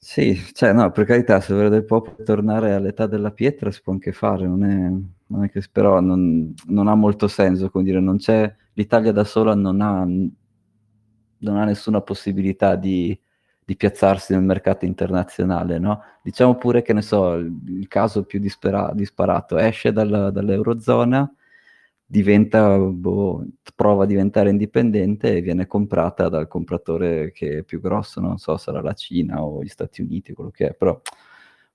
[0.00, 3.82] Sì, cioè no, per carità, se il volere del popolo tornare all'età della pietra si
[3.82, 4.90] può anche fare, non è,
[5.26, 9.24] non è che però non, non, ha molto senso, come dire, non c'è, l'Italia da
[9.24, 10.04] sola non ha,
[11.38, 13.18] non ha nessuna possibilità di,
[13.64, 16.02] di piazzarsi nel mercato internazionale, no?
[16.22, 21.30] Diciamo pure che ne so, il, il caso più dispera- disparato esce dalla, dall'Eurozona,
[22.10, 23.44] diventa, boh,
[23.74, 28.56] prova a diventare indipendente e viene comprata dal compratore che è più grosso, non so,
[28.56, 30.98] sarà la Cina o gli Stati Uniti, quello che è, però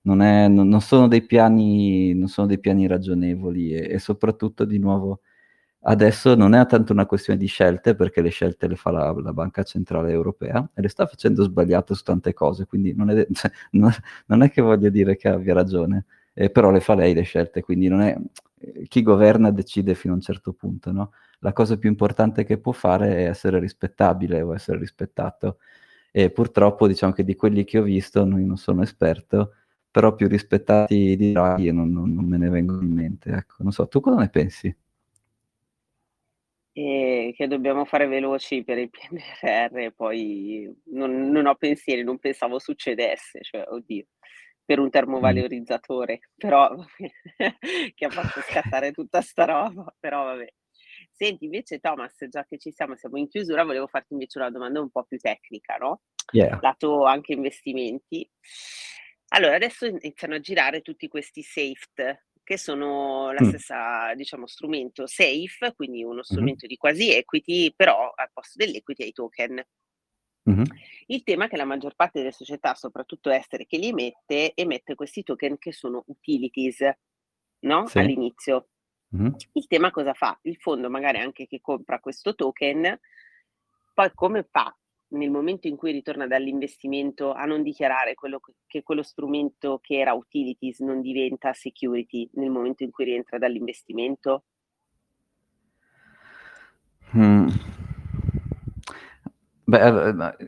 [0.02, 4.64] non, è, non, non sono, dei piani, non sono dei piani ragionevoli e, e soprattutto
[4.64, 5.20] di nuovo
[5.86, 9.32] Adesso non è tanto una questione di scelte, perché le scelte le fa la, la
[9.34, 13.50] Banca Centrale Europea e le sta facendo sbagliate su tante cose, quindi non è, cioè,
[13.72, 17.62] non, è che voglio dire che abbia ragione, eh, però le fa lei le scelte,
[17.62, 18.16] quindi non è,
[18.88, 21.12] chi governa decide fino a un certo punto, no?
[21.40, 25.58] La cosa più importante che può fare è essere rispettabile o essere rispettato.
[26.10, 29.54] E purtroppo diciamo che di quelli che ho visto, noi non sono esperto,
[29.90, 33.30] però più rispettati di Draghi non, non, non me ne vengono in mente.
[33.30, 34.74] Ecco, non so, tu cosa ne pensi?
[36.76, 42.58] E che dobbiamo fare veloci per il PNRR, poi non, non ho pensieri, non pensavo
[42.58, 44.06] succedesse, cioè, oddio,
[44.64, 46.74] per un termovalorizzatore, però
[47.94, 50.52] che ha fatto scattare tutta sta roba, però vabbè.
[51.10, 54.80] Senti, invece Thomas, già che ci siamo, siamo in chiusura, volevo farti invece una domanda
[54.80, 56.02] un po' più tecnica, no?
[56.32, 56.58] Yeah.
[56.60, 58.28] Lato anche investimenti.
[59.28, 63.48] Allora, adesso iniziano a girare tutti questi SAFE, che sono la mm.
[63.48, 66.68] stessa, diciamo, strumento safe, quindi uno strumento mm-hmm.
[66.68, 69.64] di quasi equity, però al posto dell'equity hai token.
[70.50, 70.64] Mm-hmm.
[71.06, 74.94] Il tema è che la maggior parte delle società, soprattutto estere, che li emette, emette
[74.94, 76.80] questi token che sono utilities,
[77.60, 77.86] no?
[77.86, 77.98] Sì.
[77.98, 78.68] All'inizio.
[79.16, 79.32] Mm-hmm.
[79.52, 80.38] Il tema cosa fa?
[80.42, 82.98] Il fondo magari anche che compra questo token,
[83.94, 84.76] poi come fa
[85.08, 90.12] nel momento in cui ritorna dall'investimento a non dichiarare quello che quello strumento che era
[90.12, 94.44] utilities non diventa security nel momento in cui rientra dall'investimento?
[97.16, 97.48] Mm.
[99.64, 100.38] Beh,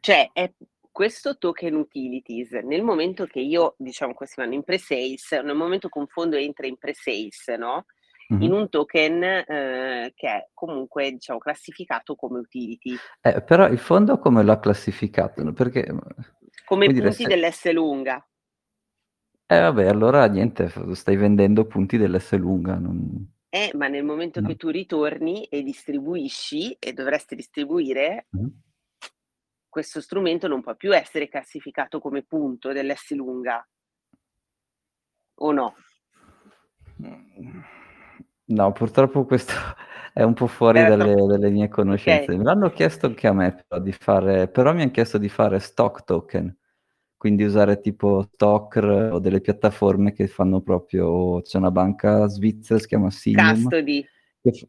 [0.00, 0.52] cioè, è
[0.90, 5.98] questo token utilities, nel momento che io, diciamo, questi vanno in pre-sales, nel momento che
[5.98, 7.86] un fondo entra in pre-sales, no?
[8.32, 8.42] mm-hmm.
[8.42, 12.96] in un token eh, che è comunque diciamo, classificato come utility.
[13.20, 15.52] Eh, però il fondo come l'ha classificato?
[15.52, 15.86] Perché,
[16.64, 17.26] come punti dire, se...
[17.26, 18.26] dell'S lunga.
[19.46, 22.74] Eh vabbè, allora niente, stai vendendo punti dell'S lunga.
[22.76, 23.31] Non...
[23.54, 24.48] Eh, ma nel momento no.
[24.48, 28.48] che tu ritorni e distribuisci, e dovresti distribuire, mm-hmm.
[29.68, 33.62] questo strumento non può più essere classificato come punto dell'S lunga.
[35.34, 35.74] O no?
[37.02, 37.60] Mm.
[38.44, 39.52] No, purtroppo questo
[40.14, 42.34] è un po' fuori Eh, dalle, dalle mie conoscenze.
[42.34, 45.58] Me l'hanno chiesto anche a me però di fare, però mi hanno chiesto di fare
[45.58, 46.56] stock token,
[47.22, 52.88] quindi usare tipo Stock o delle piattaforme che fanno proprio, c'è una banca svizzera, si
[52.88, 54.04] chiama Sinium, Custody.
[54.42, 54.68] che,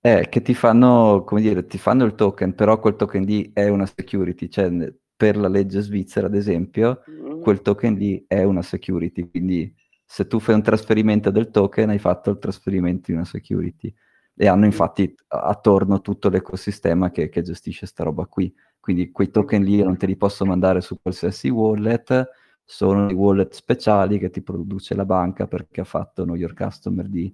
[0.00, 3.66] eh, che ti fanno, come dire, ti fanno il token, però quel token lì è
[3.66, 4.70] una security, cioè
[5.16, 7.40] per la legge svizzera, ad esempio, mm.
[7.40, 9.74] quel token lì è una security, quindi
[10.04, 13.92] se tu fai un trasferimento del token hai fatto il trasferimento di una security
[14.36, 18.54] e hanno infatti attorno tutto l'ecosistema che, che gestisce sta roba qui.
[18.80, 22.28] Quindi quei token lì non te li posso mandare su qualsiasi wallet,
[22.64, 27.06] sono i wallet speciali che ti produce la banca perché ha fatto know your customer
[27.06, 27.32] di,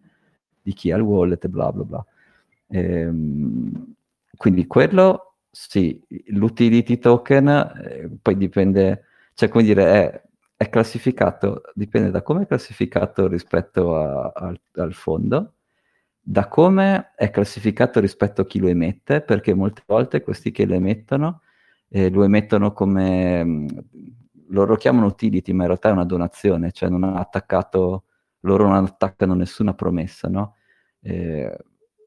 [0.63, 2.07] di chi ha il wallet e bla bla bla.
[2.69, 3.95] Ehm,
[4.37, 10.25] quindi quello sì, l'utility token eh, poi dipende, cioè come dire, è
[10.59, 15.56] è classificato, dipende da come è classificato rispetto a, a, al fondo,
[16.29, 20.75] da come è classificato rispetto a chi lo emette, perché molte volte questi che lo
[20.75, 21.43] emettono
[21.89, 23.67] eh, lo emettono come, mm,
[24.49, 28.05] loro chiamano utility, ma in realtà è una donazione, cioè non hanno attaccato,
[28.41, 30.57] loro non attaccano nessuna promessa, no?
[31.01, 31.57] Eh,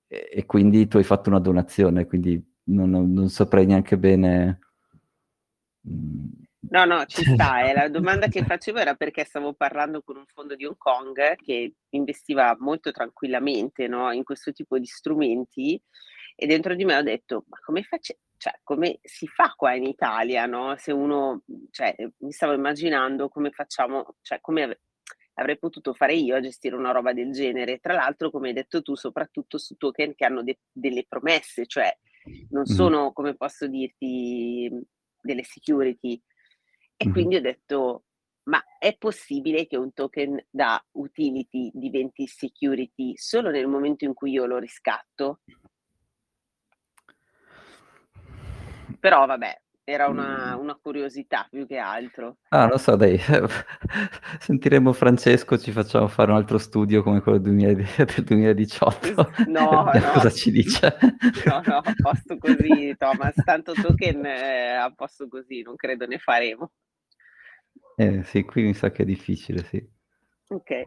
[0.07, 4.59] e quindi tu hai fatto una donazione, quindi non, non saprei neanche bene...
[5.81, 6.27] Mh, mm,
[6.61, 7.61] No, no, ci sta.
[7.67, 7.73] Eh.
[7.73, 11.73] La domanda che facevo era perché stavo parlando con un fondo di Hong Kong che
[11.89, 15.81] investiva molto tranquillamente no, in questo tipo di strumenti
[16.35, 19.83] e dentro di me ho detto, ma come, face- cioè, come si fa qua in
[19.85, 20.45] Italia?
[20.45, 20.75] No?
[20.77, 24.77] Se uno, cioè, mi stavo immaginando come facciamo, cioè, come av-
[25.35, 27.79] avrei potuto fare io a gestire una roba del genere.
[27.79, 31.93] Tra l'altro, come hai detto tu, soprattutto su token che hanno de- delle promesse, cioè
[32.51, 34.69] non sono, come posso dirti,
[35.21, 36.21] delle security
[37.01, 37.13] e mm-hmm.
[37.13, 38.03] quindi ho detto,
[38.49, 44.31] ma è possibile che un token da utility diventi security solo nel momento in cui
[44.31, 45.39] io lo riscatto?
[48.99, 52.39] Però vabbè, Era una una curiosità più che altro.
[52.49, 53.17] Ah, non so dai,
[54.39, 57.73] sentiremo Francesco, ci facciamo fare un altro studio come quello 2000
[58.03, 60.11] del 2018 No, no.
[60.13, 60.97] cosa ci dice.
[61.45, 66.71] No, no, a posto così Thomas, tanto token a posto così, non credo ne faremo.
[68.01, 69.85] Eh sì, qui mi sa che è difficile, sì.
[70.49, 70.85] Okay.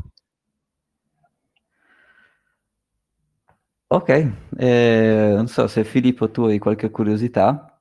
[3.90, 4.22] Okay,
[4.58, 7.78] ehm, non so se Filippo tu hai qualche curiosità?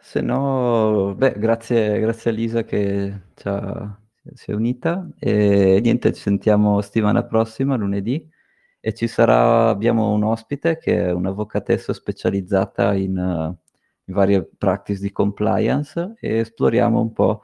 [0.00, 3.96] Se no, beh, grazie grazie a Lisa che c'ha
[4.34, 8.28] si è unita e niente, ci sentiamo settimana prossima, lunedì,
[8.84, 13.56] e ci sarà abbiamo un ospite che è un'avvocatessa specializzata in
[14.06, 17.42] in varie practice di compliance e esploriamo un po'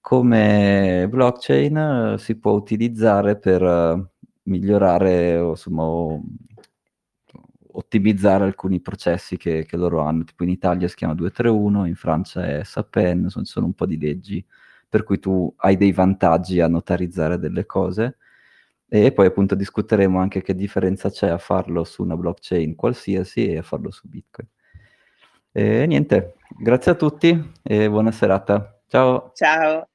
[0.00, 4.08] come blockchain si può utilizzare per
[4.44, 5.84] migliorare o insomma
[7.72, 10.24] ottimizzare alcuni processi che che loro hanno.
[10.24, 13.98] Tipo in Italia si chiama 231, in Francia è SAPEN, ci sono un po' di
[13.98, 14.44] leggi
[14.88, 18.16] per cui tu hai dei vantaggi a notarizzare delle cose.
[18.92, 23.58] E poi appunto discuteremo anche che differenza c'è a farlo su una blockchain qualsiasi e
[23.58, 24.48] a farlo su Bitcoin.
[25.52, 28.80] E niente, grazie a tutti e buona serata.
[28.88, 29.30] Ciao.
[29.34, 29.89] Ciao.